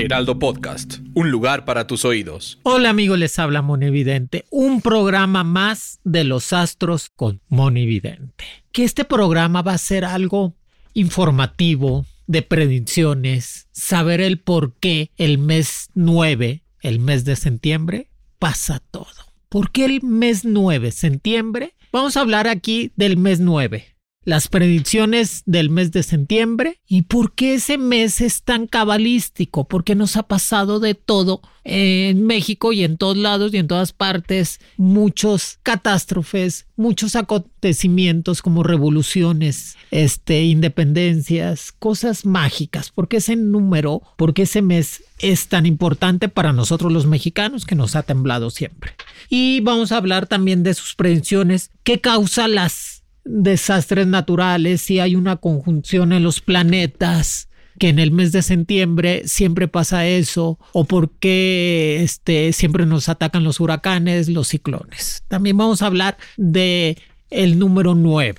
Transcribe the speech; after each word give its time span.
Heraldo 0.00 0.38
Podcast, 0.38 1.00
un 1.12 1.30
lugar 1.30 1.66
para 1.66 1.86
tus 1.86 2.06
oídos. 2.06 2.58
Hola 2.62 2.88
amigos, 2.88 3.18
les 3.18 3.38
habla 3.38 3.60
Monividente, 3.60 4.46
un 4.50 4.80
programa 4.80 5.44
más 5.44 6.00
de 6.04 6.24
los 6.24 6.54
astros 6.54 7.10
con 7.14 7.42
Monividente. 7.48 8.46
Que 8.72 8.84
este 8.84 9.04
programa 9.04 9.60
va 9.60 9.74
a 9.74 9.78
ser 9.78 10.06
algo 10.06 10.54
informativo, 10.94 12.06
de 12.26 12.40
predicciones, 12.40 13.68
saber 13.72 14.22
el 14.22 14.40
por 14.40 14.72
qué 14.74 15.10
el 15.18 15.36
mes 15.36 15.90
9, 15.94 16.62
el 16.80 16.98
mes 16.98 17.26
de 17.26 17.36
septiembre, 17.36 18.08
pasa 18.38 18.80
todo. 18.90 19.06
¿Por 19.50 19.70
qué 19.70 19.84
el 19.84 20.02
mes 20.02 20.46
9, 20.46 20.92
septiembre? 20.92 21.74
Vamos 21.92 22.16
a 22.16 22.20
hablar 22.20 22.48
aquí 22.48 22.92
del 22.96 23.18
mes 23.18 23.40
9 23.40 23.99
las 24.24 24.48
predicciones 24.48 25.42
del 25.46 25.70
mes 25.70 25.92
de 25.92 26.02
septiembre 26.02 26.80
y 26.86 27.02
por 27.02 27.32
qué 27.32 27.54
ese 27.54 27.78
mes 27.78 28.20
es 28.20 28.42
tan 28.42 28.66
cabalístico, 28.66 29.66
porque 29.66 29.94
nos 29.94 30.16
ha 30.16 30.24
pasado 30.24 30.78
de 30.78 30.94
todo 30.94 31.40
en 31.64 32.26
México 32.26 32.72
y 32.72 32.84
en 32.84 32.96
todos 32.96 33.16
lados 33.16 33.52
y 33.54 33.58
en 33.58 33.66
todas 33.66 33.92
partes, 33.92 34.60
muchos 34.76 35.58
catástrofes, 35.62 36.66
muchos 36.76 37.16
acontecimientos 37.16 38.42
como 38.42 38.62
revoluciones, 38.62 39.76
este, 39.90 40.44
independencias, 40.44 41.72
cosas 41.72 42.26
mágicas, 42.26 42.90
porque 42.90 43.18
ese 43.18 43.36
número, 43.36 44.02
porque 44.16 44.42
ese 44.42 44.62
mes 44.62 45.04
es 45.18 45.48
tan 45.48 45.66
importante 45.66 46.28
para 46.28 46.52
nosotros 46.52 46.92
los 46.92 47.06
mexicanos 47.06 47.64
que 47.64 47.74
nos 47.74 47.96
ha 47.96 48.02
temblado 48.02 48.50
siempre. 48.50 48.92
Y 49.28 49.60
vamos 49.60 49.92
a 49.92 49.96
hablar 49.96 50.26
también 50.26 50.62
de 50.62 50.74
sus 50.74 50.94
predicciones, 50.94 51.70
qué 51.84 52.00
causa 52.00 52.48
las 52.48 52.99
desastres 53.24 54.06
naturales, 54.06 54.80
si 54.80 55.00
hay 55.00 55.16
una 55.16 55.36
conjunción 55.36 56.12
en 56.12 56.22
los 56.22 56.40
planetas, 56.40 57.48
que 57.78 57.88
en 57.88 57.98
el 57.98 58.10
mes 58.10 58.32
de 58.32 58.42
septiembre 58.42 59.22
siempre 59.24 59.68
pasa 59.68 60.06
eso, 60.06 60.58
o 60.72 60.84
por 60.84 61.10
qué 61.18 62.02
este, 62.02 62.52
siempre 62.52 62.86
nos 62.86 63.08
atacan 63.08 63.44
los 63.44 63.60
huracanes, 63.60 64.28
los 64.28 64.48
ciclones. 64.48 65.24
También 65.28 65.56
vamos 65.56 65.82
a 65.82 65.86
hablar 65.86 66.18
de 66.36 66.98
el 67.30 67.58
número 67.58 67.94
9, 67.94 68.36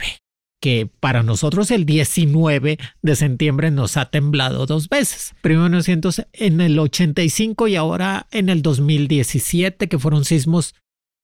que 0.62 0.88
para 1.00 1.24
nosotros 1.24 1.72
el 1.72 1.86
19 1.86 2.78
de 3.02 3.16
septiembre 3.16 3.72
nos 3.72 3.98
ha 3.98 4.06
temblado 4.12 4.66
dos 4.68 4.90
veces. 4.90 5.34
Primero 5.42 5.80
en 6.34 6.62
el 6.62 6.80
85 6.80 7.68
y 7.68 7.76
ahora 7.76 8.28
en 8.32 8.50
el 8.50 8.62
2017, 8.62 9.90
que 9.90 10.00
fueron 10.00 10.24
sismos 10.24 10.76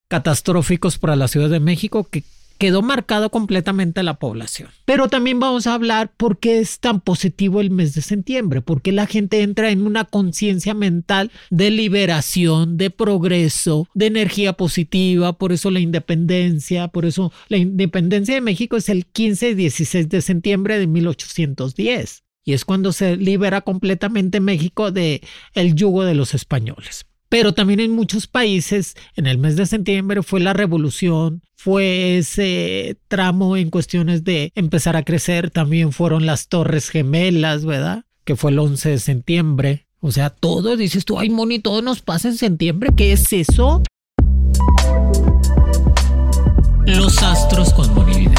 catastróficos 0.10 0.98
para 0.98 1.16
la 1.16 1.28
Ciudad 1.28 1.50
de 1.50 1.60
México 1.60 2.08
que 2.10 2.24
quedó 2.58 2.82
marcado 2.82 3.30
completamente 3.30 4.04
la 4.04 4.16
población. 4.16 4.70
Pero 4.86 5.08
también 5.08 5.40
vamos 5.40 5.68
a 5.68 5.74
hablar 5.74 6.12
por 6.16 6.40
qué 6.40 6.60
es 6.60 6.80
tan 6.80 7.02
positivo 7.02 7.62
el 7.62 7.72
mes 7.72 7.94
de 7.94 8.02
septiembre, 8.02 8.62
porque 8.62 8.92
la 8.92 9.06
gente 9.06 9.42
entra 9.42 9.72
en 9.72 9.86
una 9.86 10.06
conciencia 10.06 10.74
mental 10.74 11.32
de 11.50 11.72
liberación, 11.72 12.78
de 12.78 12.90
progreso, 12.90 13.88
de 13.94 14.08
energía 14.08 14.54
positiva, 14.54 15.34
por 15.38 15.52
eso 15.52 15.72
la 15.72 15.80
independencia, 15.80 16.88
por 16.88 17.06
eso 17.06 17.32
la 17.48 17.58
independencia 17.58 18.36
de 18.36 18.42
México 18.42 18.78
es 18.78 18.90
el 18.90 19.06
15 19.06 19.50
y 19.50 19.54
16 19.56 20.10
de 20.10 20.22
septiembre 20.22 20.80
de 20.80 20.88
1810 20.88 22.24
y 22.48 22.54
es 22.54 22.64
cuando 22.64 22.94
se 22.94 23.18
libera 23.18 23.60
completamente 23.60 24.40
México 24.40 24.92
de 24.92 25.22
el 25.54 25.76
yugo 25.76 26.06
de 26.06 26.16
los 26.16 26.34
españoles. 26.34 27.06
Pero 27.30 27.54
también 27.54 27.80
en 27.80 27.92
muchos 27.92 28.28
países, 28.28 28.96
en 29.16 29.28
el 29.28 29.38
mes 29.38 29.56
de 29.58 29.66
septiembre 29.66 30.24
fue 30.24 30.40
la 30.40 30.54
revolución, 30.54 31.42
fue 31.56 32.18
ese 32.18 32.98
tramo 33.08 33.58
en 33.58 33.70
cuestiones 33.70 34.24
de 34.24 34.52
empezar 34.56 34.96
a 34.96 35.04
crecer, 35.04 35.52
también 35.52 35.92
fueron 35.92 36.26
las 36.26 36.48
torres 36.48 36.90
gemelas, 36.90 37.66
¿verdad? 37.66 38.06
Que 38.24 38.36
fue 38.36 38.52
el 38.52 38.60
11 38.60 38.90
de 38.90 39.00
septiembre. 39.00 39.88
O 40.00 40.12
sea, 40.12 40.30
todo, 40.30 40.78
dices 40.78 41.04
tú, 41.04 41.20
ay, 41.20 41.30
Moni, 41.30 41.60
todo 41.60 41.82
nos 41.82 42.02
pasa 42.02 42.30
en 42.30 42.38
septiembre, 42.38 42.92
¿qué 42.96 43.12
es 43.12 43.34
eso? 43.34 43.82
Los 46.86 47.22
astros 47.22 47.74
con 47.74 47.94
Moni 47.94 48.37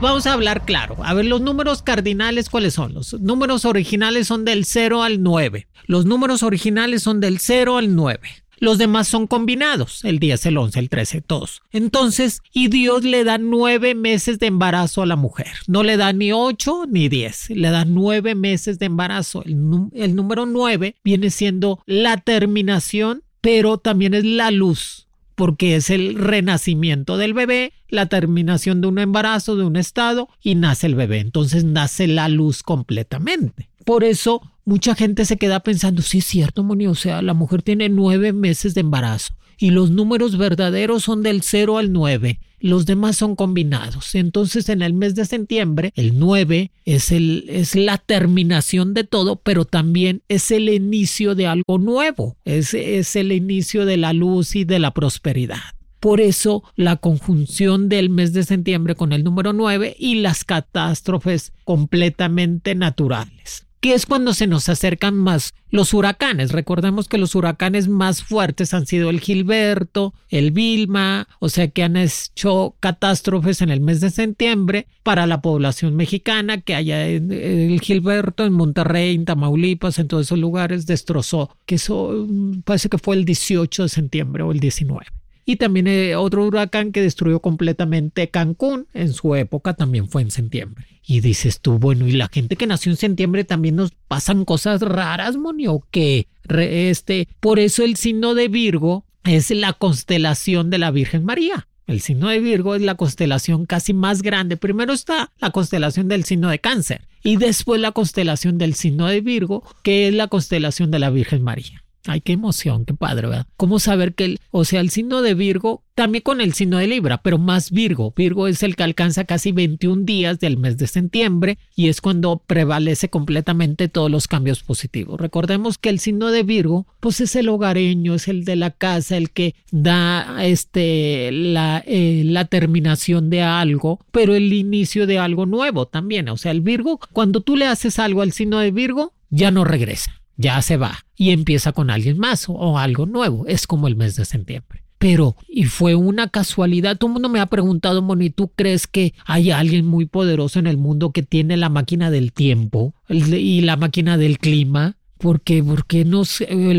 Vamos 0.00 0.28
a 0.28 0.32
hablar 0.32 0.64
claro. 0.64 0.96
A 1.02 1.12
ver, 1.12 1.24
los 1.24 1.40
números 1.40 1.82
cardinales, 1.82 2.48
¿cuáles 2.48 2.74
son? 2.74 2.94
Los 2.94 3.14
números 3.20 3.64
originales 3.64 4.28
son 4.28 4.44
del 4.44 4.64
0 4.64 5.02
al 5.02 5.24
9. 5.24 5.66
Los 5.86 6.06
números 6.06 6.44
originales 6.44 7.02
son 7.02 7.18
del 7.18 7.40
0 7.40 7.78
al 7.78 7.96
9. 7.96 8.20
Los 8.60 8.78
demás 8.78 9.08
son 9.08 9.26
combinados, 9.26 10.04
el 10.04 10.20
10, 10.20 10.46
el 10.46 10.58
11, 10.58 10.78
el 10.78 10.88
13, 10.88 11.20
todos. 11.20 11.62
Entonces, 11.72 12.42
y 12.52 12.68
Dios 12.68 13.02
le 13.02 13.24
da 13.24 13.38
nueve 13.38 13.94
meses 13.94 14.38
de 14.38 14.46
embarazo 14.46 15.02
a 15.02 15.06
la 15.06 15.16
mujer. 15.16 15.52
No 15.66 15.82
le 15.82 15.96
da 15.96 16.12
ni 16.12 16.32
ocho 16.32 16.84
ni 16.88 17.08
diez, 17.08 17.50
le 17.50 17.70
da 17.70 17.84
nueve 17.84 18.34
meses 18.34 18.78
de 18.78 18.86
embarazo. 18.86 19.44
El, 19.44 19.56
el 19.94 20.14
número 20.16 20.46
nueve 20.46 20.96
viene 21.04 21.30
siendo 21.30 21.80
la 21.86 22.16
terminación, 22.16 23.22
pero 23.40 23.78
también 23.78 24.14
es 24.14 24.24
la 24.24 24.50
luz 24.50 25.07
porque 25.38 25.76
es 25.76 25.88
el 25.88 26.16
renacimiento 26.16 27.16
del 27.16 27.32
bebé, 27.32 27.72
la 27.88 28.06
terminación 28.06 28.80
de 28.80 28.88
un 28.88 28.98
embarazo, 28.98 29.54
de 29.54 29.62
un 29.62 29.76
estado, 29.76 30.28
y 30.42 30.56
nace 30.56 30.88
el 30.88 30.96
bebé. 30.96 31.20
Entonces 31.20 31.62
nace 31.62 32.08
la 32.08 32.28
luz 32.28 32.64
completamente. 32.64 33.70
Por 33.84 34.02
eso 34.02 34.42
mucha 34.64 34.96
gente 34.96 35.24
se 35.24 35.36
queda 35.36 35.60
pensando, 35.60 36.02
sí 36.02 36.18
es 36.18 36.24
cierto, 36.24 36.64
Moni, 36.64 36.88
o 36.88 36.96
sea, 36.96 37.22
la 37.22 37.34
mujer 37.34 37.62
tiene 37.62 37.88
nueve 37.88 38.32
meses 38.32 38.74
de 38.74 38.80
embarazo 38.80 39.32
y 39.58 39.70
los 39.70 39.90
números 39.90 40.38
verdaderos 40.38 41.04
son 41.04 41.22
del 41.22 41.42
0 41.42 41.78
al 41.78 41.92
9. 41.92 42.38
Los 42.60 42.86
demás 42.86 43.16
son 43.16 43.36
combinados. 43.36 44.14
Entonces, 44.14 44.68
en 44.68 44.82
el 44.82 44.92
mes 44.92 45.14
de 45.14 45.24
septiembre, 45.24 45.92
el 45.94 46.18
9 46.18 46.70
es, 46.84 47.74
la 47.74 47.98
terminación 47.98 48.94
de 48.94 49.04
todo, 49.04 49.36
pero 49.36 49.64
también 49.64 50.22
es 50.28 50.50
el 50.50 50.68
inicio 50.68 51.34
de 51.34 51.46
algo 51.46 51.78
nuevo. 51.78 52.36
Es, 52.44 52.74
es 52.74 53.14
el 53.16 53.32
inicio 53.32 53.84
de 53.84 53.96
la 53.96 54.12
luz 54.12 54.56
y 54.56 54.64
de 54.64 54.78
la 54.78 54.92
prosperidad. 54.92 55.58
Por 56.00 56.20
eso 56.20 56.62
la 56.76 56.96
conjunción 56.96 57.88
del 57.88 58.08
mes 58.08 58.32
de 58.32 58.44
septiembre 58.44 58.94
con 58.94 59.12
el 59.12 59.24
número 59.24 59.52
9 59.52 59.96
y 59.98 60.16
las 60.16 60.44
catástrofes 60.44 61.52
completamente 61.64 62.76
naturales 62.76 63.67
que 63.80 63.94
es 63.94 64.06
cuando 64.06 64.34
se 64.34 64.46
nos 64.46 64.68
acercan 64.68 65.14
más 65.14 65.54
los 65.70 65.94
huracanes. 65.94 66.52
Recordemos 66.52 67.08
que 67.08 67.18
los 67.18 67.34
huracanes 67.34 67.88
más 67.88 68.22
fuertes 68.22 68.74
han 68.74 68.86
sido 68.86 69.10
el 69.10 69.20
Gilberto, 69.20 70.14
el 70.28 70.50
Vilma, 70.50 71.28
o 71.38 71.48
sea 71.48 71.68
que 71.68 71.82
han 71.82 71.96
hecho 71.96 72.74
catástrofes 72.80 73.62
en 73.62 73.70
el 73.70 73.80
mes 73.80 74.00
de 74.00 74.10
septiembre 74.10 74.86
para 75.02 75.26
la 75.26 75.40
población 75.40 75.96
mexicana, 75.96 76.60
que 76.60 76.74
haya 76.74 77.06
el 77.06 77.80
Gilberto 77.80 78.44
en 78.44 78.52
Monterrey, 78.52 79.14
en 79.14 79.24
Tamaulipas, 79.24 79.98
en 79.98 80.08
todos 80.08 80.26
esos 80.26 80.38
lugares, 80.38 80.86
destrozó, 80.86 81.56
que 81.66 81.76
eso 81.76 82.26
parece 82.64 82.88
que 82.88 82.98
fue 82.98 83.16
el 83.16 83.24
18 83.24 83.84
de 83.84 83.88
septiembre 83.88 84.42
o 84.42 84.52
el 84.52 84.60
19 84.60 85.06
y 85.48 85.56
también 85.56 85.86
eh, 85.86 86.14
otro 86.14 86.44
huracán 86.44 86.92
que 86.92 87.00
destruyó 87.00 87.40
completamente 87.40 88.28
Cancún 88.28 88.86
en 88.92 89.14
su 89.14 89.34
época 89.34 89.72
también 89.72 90.10
fue 90.10 90.20
en 90.20 90.30
septiembre. 90.30 90.84
Y 91.06 91.20
dices 91.20 91.60
tú, 91.60 91.78
bueno, 91.78 92.06
y 92.06 92.12
la 92.12 92.28
gente 92.28 92.56
que 92.56 92.66
nació 92.66 92.92
en 92.92 92.98
septiembre 92.98 93.44
también 93.44 93.76
nos 93.76 93.92
pasan 94.08 94.44
cosas 94.44 94.82
raras, 94.82 95.38
monio, 95.38 95.82
que 95.90 96.28
este, 96.50 97.28
por 97.40 97.60
eso 97.60 97.82
el 97.82 97.96
signo 97.96 98.34
de 98.34 98.48
Virgo 98.48 99.06
es 99.24 99.50
la 99.50 99.72
constelación 99.72 100.68
de 100.68 100.76
la 100.76 100.90
Virgen 100.90 101.24
María. 101.24 101.66
El 101.86 102.02
signo 102.02 102.28
de 102.28 102.40
Virgo 102.40 102.74
es 102.74 102.82
la 102.82 102.96
constelación 102.96 103.64
casi 103.64 103.94
más 103.94 104.20
grande. 104.20 104.58
Primero 104.58 104.92
está 104.92 105.32
la 105.38 105.48
constelación 105.48 106.08
del 106.08 106.24
signo 106.24 106.50
de 106.50 106.58
Cáncer 106.58 107.08
y 107.24 107.36
después 107.36 107.80
la 107.80 107.92
constelación 107.92 108.58
del 108.58 108.74
signo 108.74 109.06
de 109.06 109.22
Virgo, 109.22 109.64
que 109.82 110.08
es 110.08 110.14
la 110.14 110.28
constelación 110.28 110.90
de 110.90 110.98
la 110.98 111.08
Virgen 111.08 111.42
María. 111.42 111.82
Ay, 112.06 112.20
qué 112.20 112.32
emoción, 112.32 112.84
qué 112.84 112.94
padre, 112.94 113.28
¿verdad? 113.28 113.46
¿Cómo 113.56 113.78
saber 113.78 114.14
que, 114.14 114.24
el, 114.24 114.40
o 114.50 114.64
sea, 114.64 114.80
el 114.80 114.90
signo 114.90 115.20
de 115.20 115.34
Virgo, 115.34 115.82
también 115.94 116.22
con 116.22 116.40
el 116.40 116.54
signo 116.54 116.78
de 116.78 116.86
Libra, 116.86 117.20
pero 117.22 117.38
más 117.38 117.70
Virgo. 117.70 118.14
Virgo 118.16 118.46
es 118.46 118.62
el 118.62 118.76
que 118.76 118.84
alcanza 118.84 119.24
casi 119.24 119.52
21 119.52 120.04
días 120.04 120.38
del 120.38 120.56
mes 120.56 120.78
de 120.78 120.86
septiembre 120.86 121.58
y 121.74 121.88
es 121.88 122.00
cuando 122.00 122.38
prevalece 122.46 123.10
completamente 123.10 123.88
todos 123.88 124.10
los 124.10 124.28
cambios 124.28 124.62
positivos. 124.62 125.20
Recordemos 125.20 125.76
que 125.76 125.88
el 125.90 125.98
signo 125.98 126.30
de 126.30 126.44
Virgo, 126.44 126.86
pues 127.00 127.20
es 127.20 127.34
el 127.36 127.48
hogareño, 127.48 128.14
es 128.14 128.28
el 128.28 128.44
de 128.44 128.56
la 128.56 128.70
casa, 128.70 129.16
el 129.16 129.30
que 129.30 129.54
da 129.72 130.44
este, 130.44 131.30
la, 131.32 131.82
eh, 131.84 132.22
la 132.24 132.44
terminación 132.44 133.28
de 133.28 133.42
algo, 133.42 133.98
pero 134.12 134.34
el 134.34 134.52
inicio 134.52 135.06
de 135.06 135.18
algo 135.18 135.46
nuevo 135.46 135.86
también. 135.86 136.28
O 136.28 136.36
sea, 136.36 136.52
el 136.52 136.60
Virgo, 136.60 137.00
cuando 137.12 137.40
tú 137.40 137.56
le 137.56 137.66
haces 137.66 137.98
algo 137.98 138.22
al 138.22 138.32
signo 138.32 138.60
de 138.60 138.70
Virgo, 138.70 139.12
ya 139.30 139.50
no 139.50 139.64
regresa 139.64 140.18
ya 140.38 140.62
se 140.62 140.78
va 140.78 141.04
y 141.16 141.32
empieza 141.32 141.72
con 141.72 141.90
alguien 141.90 142.18
más 142.18 142.46
o, 142.48 142.78
algo 142.78 143.04
nuevo. 143.04 143.46
Es 143.46 143.66
como 143.66 143.88
el 143.88 143.96
mes 143.96 144.16
de 144.16 144.24
septiembre. 144.24 144.84
Pero, 144.98 145.36
y 145.46 145.64
fue 145.64 145.94
una 145.94 146.28
casualidad, 146.28 146.96
todo 146.96 147.08
el 147.08 147.12
mundo 147.14 147.28
me 147.28 147.40
ha 147.40 147.46
preguntado, 147.46 148.02
Moni, 148.02 148.30
¿tú 148.30 148.48
crees 148.48 148.86
que 148.86 149.14
hay 149.26 149.50
alguien 149.50 149.86
muy 149.86 150.06
poderoso 150.06 150.58
en 150.58 150.66
el 150.66 150.76
mundo 150.76 151.12
que 151.12 151.22
tiene 151.22 151.56
la 151.56 151.68
máquina 151.68 152.10
del 152.10 152.32
tiempo 152.32 152.94
y 153.08 153.60
la 153.60 153.76
máquina 153.76 154.16
del 154.16 154.38
clima? 154.38 154.96
Porque, 155.18 155.62
porque 155.62 156.04
no 156.04 156.22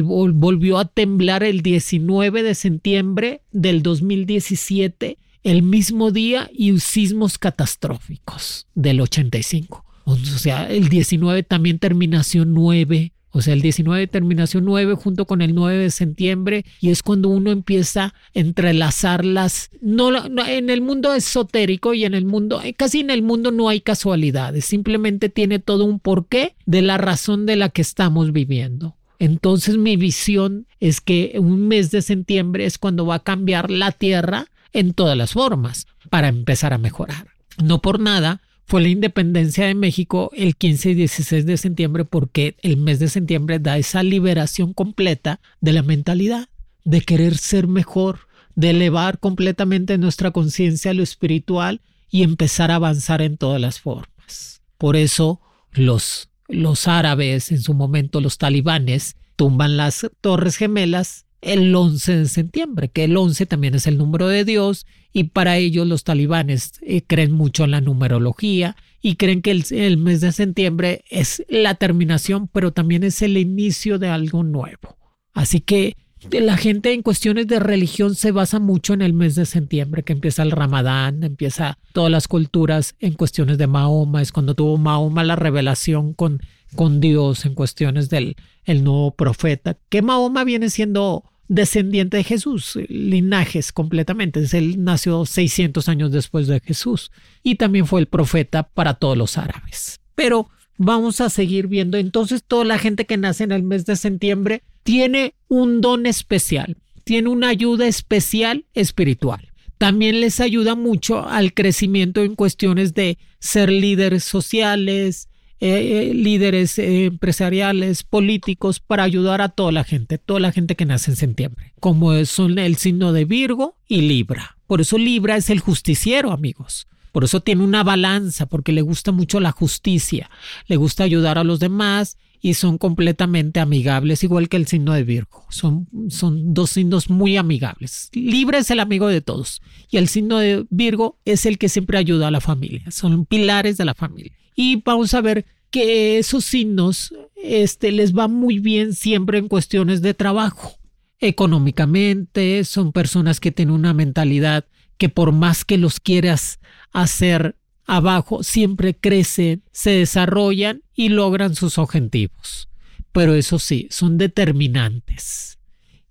volvió 0.04 0.80
a 0.80 0.86
temblar 0.86 1.44
el 1.44 1.62
19 1.62 2.44
de 2.44 2.56
septiembre 2.56 3.42
del 3.52 3.84
2017, 3.84 5.18
el 5.44 5.64
mismo 5.64 6.12
día, 6.12 6.50
y 6.54 6.78
sismos 6.80 7.38
catastróficos 7.38 8.68
del 8.76 9.02
85. 9.02 9.86
O 10.06 10.18
sea, 10.18 10.70
el 10.70 10.90
19 10.90 11.44
también 11.44 11.80
terminación 11.80 12.54
9, 12.54 13.14
o 13.32 13.42
sea, 13.42 13.54
el 13.54 13.62
19 13.62 14.08
terminación 14.08 14.66
9 14.66 14.96
junto 14.96 15.26
con 15.26 15.42
el 15.42 15.54
9 15.54 15.78
de 15.78 15.92
septiembre 15.92 16.66
y 16.80 16.90
es 16.90 17.04
cuando 17.04 17.30
uno 17.30 17.52
empieza 17.52 18.04
a 18.06 18.14
entrelazarlas. 18.34 19.70
No, 19.82 20.12
en 20.48 20.70
el 20.70 20.82
mundo 20.82 21.14
esotérico 21.14 21.94
y 21.94 22.06
en 22.06 22.14
el 22.14 22.26
mundo, 22.26 22.62
casi 22.78 23.02
en 23.02 23.12
el 23.12 23.22
mundo 23.22 23.52
no 23.52 23.70
hay 23.70 23.82
casualidades, 23.82 24.66
simplemente 24.66 25.30
tiene 25.30 25.60
todo 25.60 25.86
un 25.86 26.00
porqué 26.00 26.56
de 26.66 26.82
la 26.82 26.98
razón 26.98 27.46
de 27.46 27.56
la 27.56 27.70
que 27.70 27.82
estamos 27.82 28.32
viviendo. 28.34 28.96
Entonces 29.20 29.78
mi 29.78 29.98
visión 29.98 30.66
es 30.80 31.02
que 31.02 31.36
un 31.40 31.68
mes 31.68 31.92
de 31.92 32.02
septiembre 32.02 32.66
es 32.66 32.78
cuando 32.78 33.06
va 33.06 33.16
a 33.16 33.24
cambiar 33.24 33.70
la 33.70 33.92
Tierra 33.92 34.48
en 34.72 34.94
todas 34.94 35.18
las 35.18 35.34
formas 35.34 35.88
para 36.10 36.30
empezar 36.30 36.74
a 36.74 36.78
mejorar. 36.78 37.28
No 37.62 37.82
por 37.82 38.00
nada, 38.00 38.42
fue 38.70 38.84
la 38.84 38.90
independencia 38.90 39.66
de 39.66 39.74
México 39.74 40.30
el 40.36 40.56
15 40.56 40.92
y 40.92 40.94
16 40.94 41.48
de 41.48 41.58
septiembre 41.58 42.06
porque 42.06 42.56
el 42.62 42.78
mes 42.78 43.00
de 43.00 43.10
septiembre 43.10 43.58
da 43.58 43.80
esa 43.80 44.04
liberación 44.04 44.74
completa 44.74 45.40
de 45.60 45.74
la 45.74 45.82
mentalidad, 45.82 46.50
de 46.86 47.02
querer 47.02 47.36
ser 47.40 47.68
mejor, 47.68 48.28
de 48.54 48.70
elevar 48.70 49.18
completamente 49.18 49.98
nuestra 49.98 50.30
conciencia 50.30 50.92
a 50.92 50.94
lo 50.94 51.02
espiritual 51.02 51.82
y 52.12 52.22
empezar 52.22 52.70
a 52.70 52.76
avanzar 52.76 53.24
en 53.24 53.38
todas 53.38 53.60
las 53.60 53.80
formas. 53.80 54.62
Por 54.78 54.98
eso 54.98 55.42
los, 55.72 56.30
los 56.48 56.88
árabes, 56.88 57.52
en 57.52 57.64
su 57.64 57.74
momento 57.74 58.22
los 58.22 58.38
talibanes, 58.38 59.16
tumban 59.36 59.78
las 59.78 60.12
torres 60.22 60.58
gemelas 60.58 61.26
el 61.42 61.74
11 61.74 62.18
de 62.18 62.26
septiembre, 62.28 62.90
que 62.90 63.06
el 63.06 63.16
11 63.16 63.46
también 63.46 63.76
es 63.76 63.88
el 63.88 63.98
número 63.98 64.28
de 64.28 64.46
Dios 64.46 64.86
y 65.14 65.26
para 65.26 65.58
ellos 65.58 65.88
los 65.88 66.04
talibanes 66.04 66.74
eh, 66.82 67.02
creen 67.06 67.32
mucho 67.32 67.64
en 67.64 67.72
la 67.72 67.82
numerología 67.82 68.76
y 69.02 69.16
creen 69.16 69.42
que 69.42 69.52
el, 69.52 69.98
mes 69.98 70.22
de 70.22 70.32
septiembre 70.32 71.04
es 71.10 71.44
la 71.48 71.76
terminación, 71.76 72.48
pero 72.48 72.72
también 72.72 73.04
es 73.04 73.22
el 73.22 73.38
inicio 73.38 73.98
de 73.98 74.10
algo 74.10 74.44
nuevo. 74.44 74.98
Así 75.34 75.62
que 75.62 75.96
la 76.32 76.58
gente 76.58 76.92
en 76.92 77.02
cuestiones 77.02 77.48
de 77.48 77.60
religión 77.60 78.14
se 78.16 78.32
basa 78.32 78.60
mucho 78.60 78.94
en 78.94 79.02
el 79.02 79.14
mes 79.14 79.36
de 79.36 79.46
septiembre, 79.46 80.04
que 80.04 80.12
empieza 80.12 80.44
el 80.44 80.52
ramadán, 80.52 81.24
empieza 81.24 81.78
todas 81.94 82.12
las 82.12 82.28
culturas 82.28 82.96
en 83.00 83.14
cuestiones 83.14 83.58
de 83.58 83.68
Mahoma, 83.68 84.22
es 84.22 84.34
cuando 84.34 84.54
tuvo 84.54 84.78
Mahoma 84.78 85.24
la 85.24 85.38
revelación 85.38 86.14
con, 86.14 86.42
con 86.76 87.00
Dios 87.00 87.46
en 87.46 87.56
cuestiones 87.56 88.10
del 88.10 88.36
el 88.66 88.84
nuevo 88.84 89.12
profeta, 89.12 89.78
que 89.90 90.02
Mahoma 90.02 90.44
viene 90.44 90.70
siendo 90.70 91.24
descendiente 91.48 92.18
de 92.18 92.24
Jesús, 92.24 92.78
linajes 92.88 93.72
completamente. 93.72 94.46
Él 94.54 94.84
nació 94.84 95.26
600 95.26 95.90
años 95.90 96.12
después 96.12 96.48
de 96.48 96.60
Jesús 96.60 97.12
y 97.44 97.56
también 97.56 97.88
fue 97.88 98.00
el 98.00 98.08
profeta 98.08 98.64
para 98.64 98.94
todos 98.94 99.18
los 99.18 99.38
árabes. 99.38 100.00
Pero 100.16 100.50
vamos 100.78 101.20
a 101.22 101.30
seguir 101.30 101.68
viendo. 101.68 101.98
Entonces, 101.98 102.44
toda 102.44 102.66
la 102.66 102.78
gente 102.78 103.06
que 103.06 103.18
nace 103.18 103.44
en 103.44 103.52
el 103.52 103.64
mes 103.64 103.86
de 103.86 103.96
septiembre 103.96 104.64
tiene 104.84 105.34
un 105.48 105.82
don 105.82 106.06
especial, 106.06 106.78
tiene 107.04 107.30
una 107.30 107.50
ayuda 107.50 107.88
especial 107.88 108.66
espiritual. 108.74 109.52
También 109.80 110.22
les 110.22 110.40
ayuda 110.40 110.76
mucho 110.76 111.28
al 111.28 111.54
crecimiento 111.54 112.22
en 112.22 112.36
cuestiones 112.36 112.94
de 112.94 113.18
ser 113.40 113.70
líderes 113.70 114.24
sociales, 114.24 115.30
eh, 115.62 116.10
eh, 116.10 116.14
líderes 116.14 116.80
eh, 116.80 117.06
empresariales, 117.06 118.04
políticos, 118.04 118.80
para 118.80 119.04
ayudar 119.04 119.42
a 119.42 119.50
toda 119.50 119.72
la 119.72 119.84
gente, 119.84 120.18
toda 120.18 120.40
la 120.40 120.52
gente 120.52 120.76
que 120.76 120.86
nace 120.86 121.12
en 121.12 121.18
septiembre, 121.18 121.74
como 121.80 122.24
son 122.26 122.60
el 122.60 122.78
signo 122.78 123.12
de 123.12 123.26
Virgo 123.26 123.76
y 123.88 124.02
Libra. 124.02 124.58
Por 124.68 124.80
eso 124.80 124.98
Libra 124.98 125.36
es 125.36 125.50
el 125.50 125.60
justiciero, 125.60 126.32
amigos. 126.32 126.88
Por 127.12 127.24
eso 127.24 127.42
tiene 127.42 127.64
una 127.64 127.84
balanza, 127.84 128.46
porque 128.46 128.72
le 128.72 128.82
gusta 128.82 129.12
mucho 129.12 129.40
la 129.40 129.52
justicia, 129.52 130.30
le 130.68 130.78
gusta 130.78 131.04
ayudar 131.04 131.38
a 131.38 131.44
los 131.44 131.60
demás 131.60 132.18
y 132.42 132.54
son 132.54 132.78
completamente 132.78 133.60
amigables, 133.60 134.24
igual 134.24 134.48
que 134.50 134.58
el 134.58 134.68
signo 134.68 134.94
de 134.94 135.04
Virgo. 135.04 135.46
Son, 135.50 135.88
son 136.10 136.54
dos 136.54 136.72
signos 136.72 137.10
muy 137.10 137.38
amigables. 137.38 138.10
Libra 138.14 138.60
es 138.60 138.72
el 138.72 138.80
amigo 138.80 139.08
de 139.08 139.22
todos 139.22 139.62
y 139.90 139.98
el 139.98 140.08
signo 140.08 140.38
de 140.38 140.66
Virgo 140.70 141.18
es 141.26 141.46
el 141.46 141.58
que 141.58 141.70
siempre 141.70 141.98
ayuda 141.98 142.28
a 142.28 142.32
la 142.32 142.42
familia. 142.42 142.90
Son 142.92 143.26
pilares 143.26 143.78
de 143.78 143.86
la 143.86 143.94
familia 143.94 144.34
y 144.56 144.82
vamos 144.84 145.14
a 145.14 145.22
ver 145.22 145.46
que 145.72 146.18
esos 146.18 146.46
signos 146.46 147.14
este, 147.36 147.92
les 147.92 148.18
va 148.18 148.28
muy 148.28 148.60
bien 148.60 148.94
siempre 148.94 149.38
en 149.38 149.48
cuestiones 149.48 150.02
de 150.02 150.14
trabajo. 150.14 150.78
Económicamente, 151.20 152.64
son 152.64 152.92
personas 152.92 153.40
que 153.40 153.52
tienen 153.52 153.76
una 153.76 153.94
mentalidad 153.94 154.66
que 154.98 155.10
por 155.10 155.32
más 155.32 155.66
que 155.66 155.78
los 155.78 156.00
quieras 156.00 156.60
hacer 156.92 157.56
abajo, 157.90 158.44
siempre 158.44 158.96
crecen, 158.96 159.64
se 159.72 159.92
desarrollan 159.92 160.84
y 160.96 161.10
logran 161.10 161.56
sus 161.56 161.78
objetivos. 161.78 162.70
Pero 163.12 163.34
eso 163.34 163.58
sí, 163.58 163.88
son 163.90 164.18
determinantes 164.18 165.58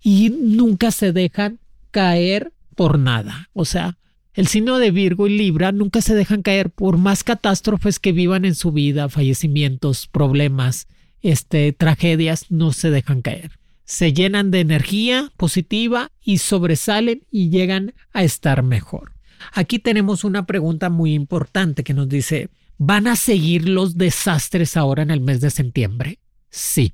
y 0.01 0.29
nunca 0.29 0.91
se 0.91 1.13
dejan 1.13 1.59
caer 1.91 2.51
por 2.75 2.99
nada. 2.99 3.49
O 3.53 3.65
sea, 3.65 3.97
el 4.33 4.47
signo 4.47 4.77
de 4.77 4.91
Virgo 4.91 5.27
y 5.27 5.37
Libra 5.37 5.71
nunca 5.71 6.01
se 6.01 6.15
dejan 6.15 6.41
caer 6.41 6.69
por 6.69 6.97
más 6.97 7.23
catástrofes 7.23 7.99
que 7.99 8.11
vivan 8.11 8.45
en 8.45 8.55
su 8.55 8.71
vida, 8.71 9.09
fallecimientos, 9.09 10.07
problemas, 10.07 10.87
este, 11.21 11.73
tragedias, 11.73 12.45
no 12.49 12.73
se 12.73 12.89
dejan 12.89 13.21
caer. 13.21 13.51
Se 13.85 14.13
llenan 14.13 14.51
de 14.51 14.59
energía 14.59 15.31
positiva 15.35 16.11
y 16.21 16.37
sobresalen 16.37 17.25
y 17.31 17.49
llegan 17.49 17.93
a 18.13 18.23
estar 18.23 18.63
mejor. 18.63 19.13
Aquí 19.53 19.79
tenemos 19.79 20.23
una 20.23 20.45
pregunta 20.45 20.89
muy 20.89 21.13
importante 21.13 21.83
que 21.83 21.93
nos 21.93 22.09
dice, 22.09 22.49
¿van 22.77 23.07
a 23.07 23.15
seguir 23.15 23.67
los 23.67 23.97
desastres 23.97 24.77
ahora 24.77 25.03
en 25.03 25.11
el 25.11 25.21
mes 25.21 25.41
de 25.41 25.49
septiembre? 25.49 26.19
Sí, 26.49 26.93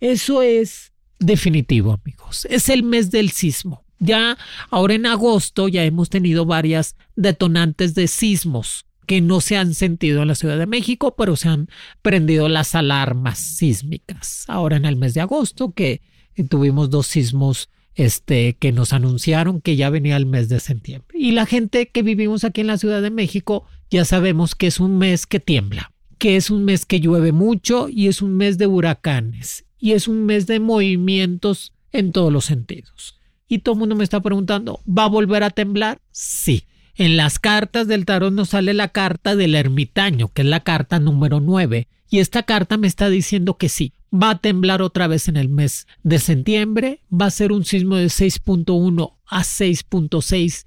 eso 0.00 0.42
es 0.42 0.92
definitivo, 1.18 1.92
amigos. 1.92 2.46
Es 2.50 2.68
el 2.68 2.82
mes 2.82 3.10
del 3.10 3.30
sismo. 3.30 3.84
Ya 3.98 4.36
ahora 4.70 4.94
en 4.94 5.06
agosto 5.06 5.68
ya 5.68 5.84
hemos 5.84 6.10
tenido 6.10 6.44
varias 6.44 6.96
detonantes 7.16 7.94
de 7.94 8.08
sismos 8.08 8.86
que 9.06 9.20
no 9.20 9.40
se 9.40 9.56
han 9.56 9.74
sentido 9.74 10.22
en 10.22 10.28
la 10.28 10.34
Ciudad 10.34 10.58
de 10.58 10.66
México, 10.66 11.14
pero 11.16 11.36
se 11.36 11.48
han 11.48 11.68
prendido 12.02 12.48
las 12.48 12.74
alarmas 12.74 13.38
sísmicas. 13.38 14.44
Ahora 14.48 14.76
en 14.76 14.84
el 14.84 14.96
mes 14.96 15.14
de 15.14 15.20
agosto 15.20 15.72
que 15.72 16.00
tuvimos 16.48 16.90
dos 16.90 17.06
sismos 17.06 17.68
este, 17.94 18.56
que 18.58 18.72
nos 18.72 18.92
anunciaron 18.92 19.60
que 19.60 19.76
ya 19.76 19.90
venía 19.90 20.16
el 20.16 20.26
mes 20.26 20.48
de 20.48 20.60
septiembre. 20.60 21.16
Y 21.18 21.32
la 21.32 21.46
gente 21.46 21.88
que 21.88 22.02
vivimos 22.02 22.44
aquí 22.44 22.60
en 22.60 22.68
la 22.68 22.78
Ciudad 22.78 23.02
de 23.02 23.10
México 23.10 23.64
ya 23.90 24.04
sabemos 24.04 24.54
que 24.54 24.66
es 24.66 24.80
un 24.80 24.98
mes 24.98 25.26
que 25.26 25.40
tiembla, 25.40 25.92
que 26.18 26.36
es 26.36 26.50
un 26.50 26.64
mes 26.64 26.86
que 26.86 27.00
llueve 27.00 27.32
mucho 27.32 27.88
y 27.88 28.08
es 28.08 28.22
un 28.22 28.36
mes 28.36 28.58
de 28.58 28.66
huracanes 28.66 29.64
y 29.78 29.92
es 29.92 30.08
un 30.08 30.24
mes 30.24 30.46
de 30.46 30.60
movimientos 30.60 31.72
en 31.92 32.12
todos 32.12 32.32
los 32.32 32.44
sentidos. 32.44 33.18
Y 33.48 33.58
todo 33.58 33.74
el 33.74 33.78
mundo 33.80 33.94
me 33.94 34.04
está 34.04 34.20
preguntando, 34.20 34.80
¿va 34.86 35.04
a 35.04 35.08
volver 35.08 35.42
a 35.42 35.50
temblar? 35.50 36.00
Sí. 36.10 36.64
En 36.96 37.16
las 37.16 37.38
cartas 37.38 37.88
del 37.88 38.04
tarot 38.04 38.32
nos 38.32 38.50
sale 38.50 38.72
la 38.72 38.88
carta 38.88 39.36
del 39.36 39.54
ermitaño, 39.54 40.28
que 40.32 40.42
es 40.42 40.48
la 40.48 40.60
carta 40.60 41.00
número 41.00 41.40
9. 41.40 41.88
Y 42.08 42.20
esta 42.20 42.44
carta 42.44 42.76
me 42.76 42.86
está 42.86 43.10
diciendo 43.10 43.58
que 43.58 43.68
sí, 43.68 43.92
va 44.14 44.30
a 44.30 44.38
temblar 44.38 44.82
otra 44.82 45.06
vez 45.06 45.28
en 45.28 45.36
el 45.36 45.48
mes 45.48 45.86
de 46.02 46.18
septiembre, 46.18 47.00
va 47.10 47.26
a 47.26 47.30
ser 47.30 47.52
un 47.52 47.64
sismo 47.64 47.96
de 47.96 48.06
6.1 48.06 49.14
a 49.26 49.40
6.6 49.40 50.66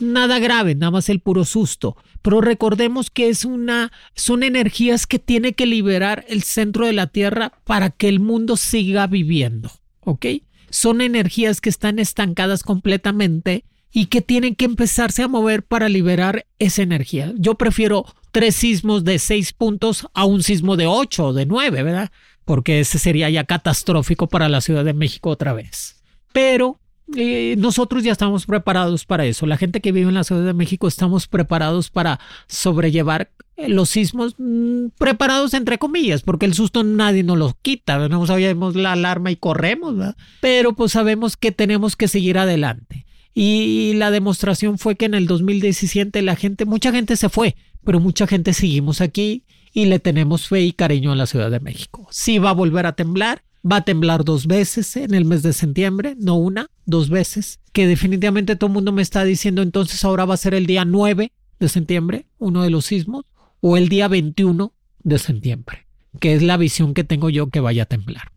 nada 0.00 0.38
grave, 0.40 0.74
nada 0.74 0.90
más 0.90 1.08
el 1.08 1.20
puro 1.20 1.44
susto. 1.44 1.96
Pero 2.20 2.40
recordemos 2.40 3.10
que 3.10 3.28
es 3.28 3.44
una, 3.44 3.92
son 4.14 4.42
energías 4.42 5.06
que 5.06 5.18
tiene 5.18 5.54
que 5.54 5.66
liberar 5.66 6.24
el 6.28 6.42
centro 6.42 6.86
de 6.86 6.92
la 6.92 7.06
Tierra 7.06 7.52
para 7.64 7.90
que 7.90 8.08
el 8.08 8.20
mundo 8.20 8.56
siga 8.56 9.06
viviendo. 9.06 9.70
¿ok? 10.04 10.26
Son 10.70 11.00
energías 11.00 11.60
que 11.60 11.70
están 11.70 11.98
estancadas 11.98 12.62
completamente 12.62 13.64
y 13.92 14.06
que 14.06 14.22
tienen 14.22 14.56
que 14.56 14.64
empezarse 14.64 15.22
a 15.22 15.28
mover 15.28 15.62
para 15.62 15.88
liberar 15.88 16.46
esa 16.58 16.82
energía. 16.82 17.32
Yo 17.36 17.54
prefiero 17.54 18.04
tres 18.32 18.56
sismos 18.56 19.04
de 19.04 19.18
seis 19.20 19.52
puntos 19.52 20.08
a 20.14 20.24
un 20.24 20.42
sismo 20.42 20.76
de 20.76 20.86
ocho 20.86 21.26
o 21.26 21.32
de 21.32 21.46
nueve, 21.46 21.82
¿verdad? 21.82 22.10
Porque 22.44 22.80
ese 22.80 22.98
sería 22.98 23.30
ya 23.30 23.44
catastrófico 23.44 24.28
para 24.28 24.48
la 24.48 24.60
Ciudad 24.60 24.84
de 24.84 24.94
México 24.94 25.30
otra 25.30 25.52
vez. 25.52 26.02
Pero 26.32 26.78
eh, 27.16 27.54
nosotros 27.58 28.02
ya 28.02 28.12
estamos 28.12 28.46
preparados 28.46 29.04
para 29.04 29.26
eso. 29.26 29.46
La 29.46 29.58
gente 29.58 29.80
que 29.80 29.92
vive 29.92 30.08
en 30.08 30.14
la 30.14 30.24
Ciudad 30.24 30.44
de 30.44 30.54
México 30.54 30.88
estamos 30.88 31.28
preparados 31.28 31.90
para 31.90 32.18
sobrellevar 32.46 33.30
eh, 33.56 33.68
los 33.68 33.90
sismos, 33.90 34.34
mm, 34.38 34.86
preparados 34.98 35.52
entre 35.54 35.78
comillas, 35.78 36.22
porque 36.22 36.46
el 36.46 36.54
susto 36.54 36.82
nadie 36.82 37.22
nos 37.22 37.38
lo 37.38 37.56
quita. 37.60 38.08
No 38.08 38.26
sabemos 38.26 38.74
la 38.74 38.92
alarma 38.92 39.30
y 39.30 39.36
corremos, 39.36 39.96
¿verdad? 39.96 40.16
pero 40.40 40.72
pues 40.74 40.92
sabemos 40.92 41.36
que 41.36 41.52
tenemos 41.52 41.94
que 41.94 42.08
seguir 42.08 42.38
adelante. 42.38 43.06
Y 43.34 43.94
la 43.94 44.10
demostración 44.10 44.78
fue 44.78 44.94
que 44.96 45.06
en 45.06 45.14
el 45.14 45.26
2017 45.26 46.22
la 46.22 46.36
gente, 46.36 46.64
mucha 46.64 46.92
gente 46.92 47.16
se 47.16 47.28
fue, 47.28 47.56
pero 47.84 48.00
mucha 48.00 48.26
gente 48.26 48.52
seguimos 48.52 49.00
aquí 49.00 49.44
y 49.74 49.86
le 49.86 49.98
tenemos 49.98 50.48
fe 50.48 50.62
y 50.62 50.72
cariño 50.72 51.12
a 51.12 51.16
la 51.16 51.26
Ciudad 51.26 51.50
de 51.50 51.60
México. 51.60 52.06
Sí 52.10 52.38
va 52.38 52.50
a 52.50 52.54
volver 52.54 52.86
a 52.86 52.94
temblar, 52.94 53.42
va 53.70 53.76
a 53.76 53.84
temblar 53.84 54.24
dos 54.24 54.46
veces 54.46 54.96
en 54.96 55.12
el 55.12 55.24
mes 55.24 55.42
de 55.42 55.52
septiembre, 55.52 56.14
no 56.18 56.36
una, 56.36 56.70
dos 56.86 57.10
veces, 57.10 57.58
que 57.72 57.88
definitivamente 57.88 58.54
todo 58.54 58.68
el 58.68 58.74
mundo 58.74 58.92
me 58.92 59.02
está 59.02 59.24
diciendo 59.24 59.60
entonces 59.62 60.02
ahora 60.04 60.24
va 60.24 60.34
a 60.34 60.38
ser 60.38 60.54
el 60.54 60.66
día 60.66 60.84
9 60.84 61.32
de 61.58 61.68
septiembre, 61.68 62.26
uno 62.38 62.62
de 62.62 62.70
los 62.70 62.86
sismos, 62.86 63.26
o 63.60 63.76
el 63.76 63.88
día 63.88 64.06
21 64.06 64.72
de 65.02 65.18
septiembre, 65.18 65.86
que 66.20 66.34
es 66.34 66.42
la 66.42 66.56
visión 66.56 66.94
que 66.94 67.02
tengo 67.02 67.28
yo 67.28 67.48
que 67.48 67.60
vaya 67.60 67.82
a 67.82 67.86
temblar. 67.86 68.30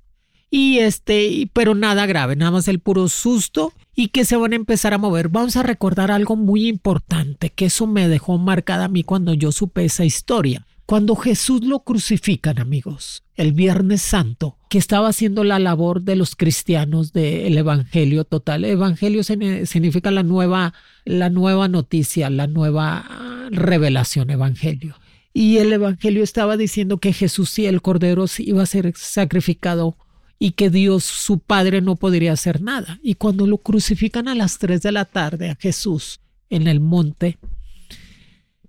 Y 0.50 0.79
este, 0.79 1.50
pero 1.53 1.75
nada 1.75 2.06
grave, 2.08 2.36
nada 2.36 2.51
más 2.51 2.67
el 2.67 2.79
puro 2.79 3.10
susto 3.10 3.74
y 3.94 4.08
que 4.08 4.25
se 4.25 4.38
van 4.38 4.53
a 4.53 4.56
empezar 4.56 4.94
a 4.94 4.98
mover. 4.98 5.29
Vamos 5.29 5.56
a 5.56 5.63
recordar 5.63 6.10
algo 6.10 6.36
muy 6.36 6.67
importante, 6.67 7.51
que 7.51 7.65
eso 7.65 7.86
me 7.86 8.08
dejó 8.08 8.38
marcada 8.38 8.86
a 8.86 8.89
mí 8.89 9.03
cuando 9.03 9.34
yo 9.34 9.51
supe 9.51 9.86
esa 9.86 10.06
historia. 10.06 10.65
Cuando 10.88 11.17
Jesús 11.17 11.65
lo 11.65 11.82
crucifican, 11.82 12.60
amigos, 12.60 13.22
el 13.36 13.51
Viernes 13.51 14.01
Santo, 14.01 14.58
que 14.70 14.77
estaba 14.77 15.10
haciendo 15.10 15.44
la 15.44 15.60
labor 15.60 16.03
de 16.03 16.15
los 16.15 16.38
cristianos 16.38 17.12
del 17.12 17.58
Evangelio 17.58 18.24
total. 18.24 18.63
Evangelio 18.63 19.22
significa 19.22 20.12
la 20.12 20.24
nueva, 20.24 20.74
la 21.03 21.29
nueva 21.29 21.67
noticia, 21.67 22.29
la 22.29 22.48
nueva 22.48 23.06
revelación, 23.51 24.29
Evangelio. 24.29 24.96
Y 25.34 25.58
el 25.58 25.74
Evangelio 25.74 26.24
estaba 26.24 26.56
diciendo 26.56 27.00
que 27.00 27.12
Jesús 27.12 27.60
y 27.60 27.65
el 27.65 27.82
Cordero 27.82 28.24
iba 28.38 28.63
a 28.63 28.65
ser 28.65 28.94
sacrificado 28.96 29.98
y 30.39 30.51
que 30.51 30.70
Dios, 30.70 31.03
su 31.03 31.39
Padre, 31.39 31.82
no 31.82 31.98
podría 31.98 32.32
hacer 32.32 32.62
nada. 32.62 33.01
Y 33.03 33.15
cuando 33.15 33.46
lo 33.46 33.58
crucifican 33.58 34.29
a 34.29 34.36
las 34.36 34.58
3 34.58 34.82
de 34.82 34.94
la 34.94 35.03
tarde 35.03 35.50
a 35.50 35.56
Jesús 35.56 36.22
en 36.50 36.65
el 36.65 36.79
monte, 36.79 37.39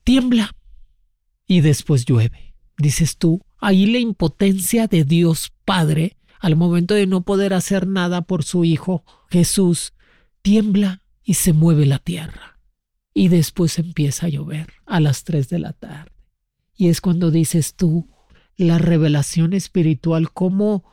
tiembla 0.02 0.56
y 1.48 1.62
después 1.62 2.04
llueve. 2.04 2.54
Dices 2.76 3.16
tú, 3.16 3.40
ahí 3.58 3.86
la 3.86 3.98
impotencia 3.98 4.86
de 4.86 5.02
Dios 5.02 5.52
Padre 5.64 6.16
al 6.38 6.54
momento 6.54 6.94
de 6.94 7.06
no 7.06 7.22
poder 7.22 7.52
hacer 7.52 7.88
nada 7.88 8.22
por 8.22 8.44
su 8.44 8.64
Hijo 8.64 9.04
Jesús, 9.28 9.92
tiembla 10.42 11.02
y 11.24 11.34
se 11.34 11.52
mueve 11.52 11.84
la 11.86 11.98
tierra. 11.98 12.60
Y 13.12 13.28
después 13.28 13.78
empieza 13.80 14.26
a 14.26 14.28
llover 14.28 14.68
a 14.86 15.00
las 15.00 15.24
3 15.24 15.48
de 15.48 15.58
la 15.58 15.72
tarde. 15.72 16.12
Y 16.76 16.88
es 16.88 17.00
cuando 17.00 17.32
dices 17.32 17.74
tú, 17.74 18.08
la 18.56 18.78
revelación 18.78 19.52
espiritual, 19.52 20.30
cómo 20.32 20.84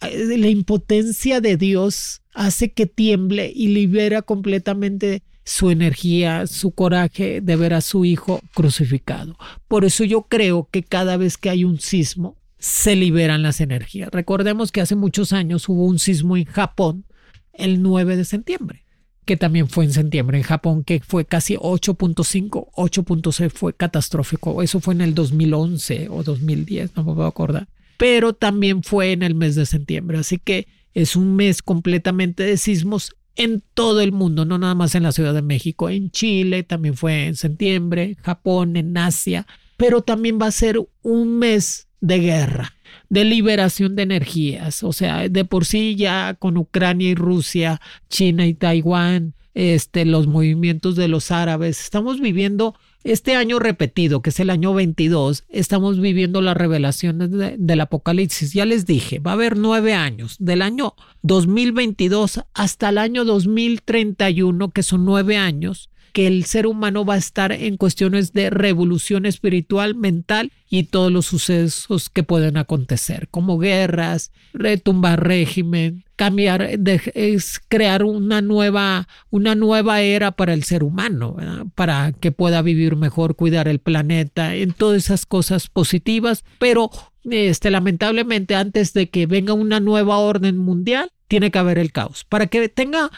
eh, 0.00 0.38
la 0.38 0.48
impotencia 0.48 1.40
de 1.42 1.58
Dios 1.58 2.22
hace 2.32 2.72
que 2.72 2.86
tiemble 2.86 3.52
y 3.54 3.68
libera 3.68 4.22
completamente 4.22 5.22
su 5.46 5.70
energía, 5.70 6.46
su 6.46 6.72
coraje 6.72 7.40
de 7.40 7.56
ver 7.56 7.72
a 7.72 7.80
su 7.80 8.04
hijo 8.04 8.42
crucificado. 8.54 9.38
Por 9.66 9.86
eso 9.86 10.04
yo 10.04 10.26
creo 10.28 10.68
que 10.70 10.82
cada 10.82 11.16
vez 11.16 11.38
que 11.38 11.48
hay 11.48 11.64
un 11.64 11.80
sismo, 11.80 12.36
se 12.58 12.96
liberan 12.96 13.42
las 13.42 13.60
energías. 13.60 14.10
Recordemos 14.12 14.72
que 14.72 14.80
hace 14.80 14.96
muchos 14.96 15.32
años 15.32 15.68
hubo 15.68 15.84
un 15.84 15.98
sismo 15.98 16.36
en 16.36 16.46
Japón 16.46 17.04
el 17.52 17.82
9 17.82 18.16
de 18.16 18.24
septiembre, 18.24 18.84
que 19.24 19.36
también 19.36 19.68
fue 19.68 19.84
en 19.84 19.92
septiembre 19.92 20.36
en 20.36 20.44
Japón, 20.44 20.84
que 20.84 21.00
fue 21.00 21.24
casi 21.24 21.54
8.5, 21.56 22.70
8.6 22.74 23.50
fue 23.50 23.72
catastrófico. 23.72 24.62
Eso 24.62 24.80
fue 24.80 24.94
en 24.94 25.00
el 25.00 25.14
2011 25.14 26.08
o 26.10 26.22
2010, 26.22 26.96
no 26.96 27.04
me 27.04 27.14
puedo 27.14 27.26
acordar 27.26 27.68
pero 27.96 28.34
también 28.34 28.82
fue 28.82 29.12
en 29.12 29.22
el 29.22 29.34
mes 29.34 29.54
de 29.54 29.66
septiembre. 29.66 30.18
Así 30.18 30.38
que 30.38 30.66
es 30.94 31.16
un 31.16 31.36
mes 31.36 31.62
completamente 31.62 32.42
de 32.42 32.56
sismos 32.56 33.16
en 33.36 33.62
todo 33.74 34.00
el 34.00 34.12
mundo, 34.12 34.44
no 34.44 34.58
nada 34.58 34.74
más 34.74 34.94
en 34.94 35.02
la 35.02 35.12
Ciudad 35.12 35.34
de 35.34 35.42
México, 35.42 35.88
en 35.88 36.10
Chile 36.10 36.62
también 36.62 36.96
fue 36.96 37.26
en 37.26 37.36
septiembre, 37.36 38.16
Japón, 38.22 38.76
en 38.76 38.96
Asia, 38.96 39.46
pero 39.76 40.02
también 40.02 40.38
va 40.40 40.46
a 40.46 40.52
ser 40.52 40.80
un 41.02 41.38
mes 41.38 41.88
de 42.00 42.18
guerra, 42.18 42.74
de 43.08 43.24
liberación 43.24 43.94
de 43.94 44.02
energías, 44.02 44.82
o 44.82 44.92
sea, 44.92 45.28
de 45.28 45.44
por 45.44 45.64
sí 45.64 45.96
ya 45.96 46.34
con 46.34 46.56
Ucrania 46.56 47.10
y 47.10 47.14
Rusia, 47.14 47.80
China 48.08 48.46
y 48.46 48.54
Taiwán, 48.54 49.34
este, 49.54 50.04
los 50.04 50.26
movimientos 50.26 50.96
de 50.96 51.08
los 51.08 51.30
árabes, 51.30 51.80
estamos 51.80 52.20
viviendo 52.20 52.74
este 53.06 53.36
año 53.36 53.60
repetido, 53.60 54.20
que 54.20 54.30
es 54.30 54.40
el 54.40 54.50
año 54.50 54.74
22, 54.74 55.44
estamos 55.48 56.00
viviendo 56.00 56.42
las 56.42 56.56
revelaciones 56.56 57.30
del 57.30 57.80
Apocalipsis. 57.80 58.52
Ya 58.52 58.66
les 58.66 58.84
dije, 58.84 59.20
va 59.20 59.30
a 59.30 59.34
haber 59.34 59.56
nueve 59.56 59.94
años, 59.94 60.36
del 60.40 60.60
año 60.60 60.94
2022 61.22 62.40
hasta 62.52 62.88
el 62.88 62.98
año 62.98 63.24
2031, 63.24 64.70
que 64.72 64.82
son 64.82 65.04
nueve 65.04 65.36
años, 65.36 65.88
que 66.16 66.26
el 66.26 66.46
ser 66.46 66.66
humano 66.66 67.04
va 67.04 67.12
a 67.12 67.18
estar 67.18 67.52
en 67.52 67.76
cuestiones 67.76 68.32
de 68.32 68.48
revolución 68.48 69.26
espiritual, 69.26 69.94
mental 69.94 70.50
y 70.66 70.84
todos 70.84 71.12
los 71.12 71.26
sucesos 71.26 72.08
que 72.08 72.22
pueden 72.22 72.56
acontecer, 72.56 73.28
como 73.28 73.58
guerras, 73.58 74.32
retumbar 74.54 75.28
régimen, 75.28 76.04
cambiar, 76.16 76.70
es 77.12 77.60
crear 77.68 78.02
una 78.02 78.40
nueva, 78.40 79.08
una 79.28 79.54
nueva 79.54 80.00
era 80.00 80.32
para 80.32 80.54
el 80.54 80.64
ser 80.64 80.84
humano, 80.84 81.36
para 81.74 82.12
que 82.12 82.32
pueda 82.32 82.62
vivir 82.62 82.96
mejor, 82.96 83.36
cuidar 83.36 83.68
el 83.68 83.80
planeta, 83.80 84.54
en 84.54 84.72
todas 84.72 85.04
esas 85.04 85.26
cosas 85.26 85.68
positivas, 85.68 86.46
pero 86.58 86.90
este, 87.24 87.70
lamentablemente 87.70 88.54
antes 88.54 88.94
de 88.94 89.10
que 89.10 89.26
venga 89.26 89.52
una 89.52 89.80
nueva 89.80 90.16
orden 90.16 90.56
mundial, 90.56 91.12
tiene 91.28 91.50
que 91.50 91.58
haber 91.58 91.78
el 91.78 91.92
caos. 91.92 92.24
Para 92.24 92.46
que 92.46 92.70
tenga 92.70 93.10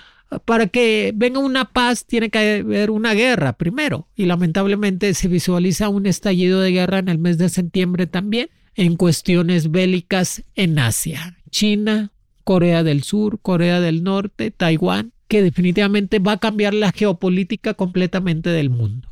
para 0.45 0.67
que 0.67 1.13
venga 1.15 1.41
una 1.41 1.73
paz 1.73 2.05
tiene 2.05 2.31
que 2.31 2.61
haber 2.61 2.91
una 2.91 3.15
guerra 3.15 3.55
primero 3.55 4.09
y 4.15 4.27
lamentablemente 4.27 5.15
se 5.15 5.29
visualiza 5.29 5.89
un 5.89 6.07
estallido 6.07 6.61
de 6.61 6.73
guerra 6.73 6.99
en 6.99 7.09
el 7.09 7.19
mes 7.19 7.39
de 7.39 7.49
septiembre 7.49 8.07
también 8.07 8.51
en 8.75 8.97
cuestiones 8.97 9.71
bélicas 9.71 10.45
en 10.55 10.79
Asia, 10.79 11.37
China, 11.51 12.13
Corea 12.45 12.83
del 12.83 13.03
Sur, 13.03 13.41
Corea 13.41 13.81
del 13.81 14.05
Norte, 14.05 14.51
Taiwán, 14.51 15.13
que 15.27 15.43
definitivamente 15.43 16.19
va 16.19 16.33
a 16.33 16.39
cambiar 16.39 16.75
la 16.75 16.93
geopolítica 16.93 17.75
completamente 17.75 18.51
del 18.51 18.71
mundo. 18.71 19.09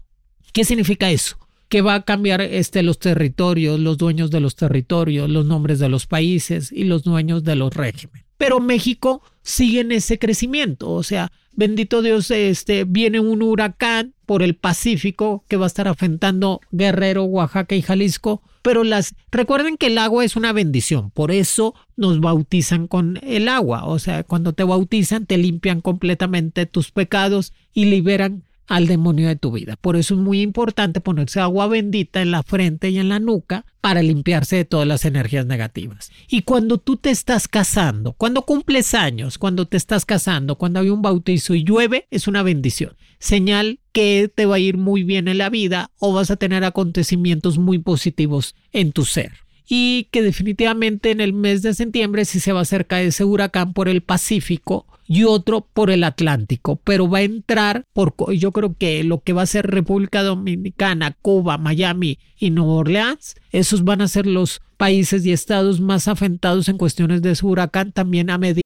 ¿Qué 0.52 0.64
significa 0.64 1.10
eso? 1.10 1.36
que 1.68 1.80
va 1.80 1.94
a 1.94 2.02
cambiar 2.04 2.40
este, 2.42 2.82
los 2.82 2.98
territorios, 2.98 3.80
los 3.80 3.98
dueños 3.98 4.30
de 4.30 4.40
los 4.40 4.54
territorios, 4.54 5.28
los 5.28 5.46
nombres 5.46 5.78
de 5.78 5.88
los 5.88 6.06
países 6.06 6.70
y 6.70 6.84
los 6.84 7.02
dueños 7.02 7.42
de 7.42 7.56
los 7.56 7.74
regímenes. 7.74 8.25
Pero 8.36 8.60
México 8.60 9.22
sigue 9.42 9.80
en 9.80 9.92
ese 9.92 10.18
crecimiento, 10.18 10.90
o 10.90 11.02
sea, 11.02 11.30
bendito 11.52 12.02
Dios, 12.02 12.30
este, 12.30 12.84
viene 12.84 13.20
un 13.20 13.42
huracán 13.42 14.14
por 14.26 14.42
el 14.42 14.56
Pacífico 14.56 15.44
que 15.48 15.56
va 15.56 15.66
a 15.66 15.68
estar 15.68 15.88
afectando 15.88 16.60
Guerrero, 16.70 17.24
Oaxaca 17.24 17.74
y 17.74 17.82
Jalisco, 17.82 18.42
pero 18.62 18.82
las 18.82 19.14
recuerden 19.30 19.76
que 19.76 19.86
el 19.86 19.98
agua 19.98 20.24
es 20.24 20.34
una 20.34 20.52
bendición, 20.52 21.10
por 21.10 21.30
eso 21.30 21.74
nos 21.96 22.20
bautizan 22.20 22.88
con 22.88 23.20
el 23.22 23.48
agua, 23.48 23.84
o 23.84 23.98
sea, 24.00 24.24
cuando 24.24 24.52
te 24.52 24.64
bautizan 24.64 25.26
te 25.26 25.38
limpian 25.38 25.80
completamente 25.80 26.66
tus 26.66 26.90
pecados 26.90 27.52
y 27.72 27.84
liberan 27.84 28.42
al 28.66 28.86
demonio 28.86 29.28
de 29.28 29.36
tu 29.36 29.52
vida. 29.52 29.76
Por 29.76 29.96
eso 29.96 30.14
es 30.14 30.20
muy 30.20 30.40
importante 30.40 31.00
ponerse 31.00 31.40
agua 31.40 31.66
bendita 31.68 32.22
en 32.22 32.30
la 32.30 32.42
frente 32.42 32.90
y 32.90 32.98
en 32.98 33.08
la 33.08 33.18
nuca 33.18 33.64
para 33.80 34.02
limpiarse 34.02 34.56
de 34.56 34.64
todas 34.64 34.86
las 34.86 35.04
energías 35.04 35.46
negativas. 35.46 36.10
Y 36.28 36.42
cuando 36.42 36.78
tú 36.78 36.96
te 36.96 37.10
estás 37.10 37.48
casando, 37.48 38.12
cuando 38.12 38.42
cumples 38.42 38.94
años, 38.94 39.38
cuando 39.38 39.66
te 39.66 39.76
estás 39.76 40.04
casando, 40.04 40.56
cuando 40.56 40.80
hay 40.80 40.90
un 40.90 41.02
bautizo 41.02 41.54
y 41.54 41.64
llueve, 41.64 42.06
es 42.10 42.26
una 42.26 42.42
bendición. 42.42 42.96
Señal 43.18 43.80
que 43.92 44.30
te 44.34 44.46
va 44.46 44.56
a 44.56 44.60
ir 44.60 44.76
muy 44.76 45.04
bien 45.04 45.28
en 45.28 45.38
la 45.38 45.48
vida 45.48 45.90
o 45.98 46.12
vas 46.12 46.30
a 46.30 46.36
tener 46.36 46.64
acontecimientos 46.64 47.58
muy 47.58 47.78
positivos 47.78 48.54
en 48.72 48.92
tu 48.92 49.04
ser 49.04 49.46
y 49.68 50.04
que 50.12 50.22
definitivamente 50.22 51.10
en 51.10 51.20
el 51.20 51.32
mes 51.32 51.62
de 51.62 51.74
septiembre 51.74 52.24
sí 52.24 52.40
se 52.40 52.52
va 52.52 52.60
a 52.60 52.62
acercar 52.62 53.02
ese 53.02 53.24
huracán 53.24 53.72
por 53.72 53.88
el 53.88 54.00
Pacífico 54.00 54.86
y 55.06 55.24
otro 55.24 55.66
por 55.72 55.90
el 55.90 56.04
Atlántico, 56.04 56.80
pero 56.82 57.08
va 57.08 57.18
a 57.18 57.22
entrar 57.22 57.84
por, 57.92 58.14
yo 58.34 58.52
creo 58.52 58.74
que 58.76 59.04
lo 59.04 59.20
que 59.20 59.32
va 59.32 59.42
a 59.42 59.46
ser 59.46 59.66
República 59.66 60.22
Dominicana, 60.22 61.16
Cuba, 61.22 61.58
Miami 61.58 62.18
y 62.38 62.50
Nueva 62.50 62.72
Orleans, 62.72 63.36
esos 63.50 63.84
van 63.84 64.02
a 64.02 64.08
ser 64.08 64.26
los 64.26 64.60
países 64.76 65.24
y 65.24 65.32
estados 65.32 65.80
más 65.80 66.08
afectados 66.08 66.68
en 66.68 66.78
cuestiones 66.78 67.22
de 67.22 67.32
ese 67.32 67.46
huracán 67.46 67.92
también 67.92 68.30
a 68.30 68.38
medida 68.38 68.65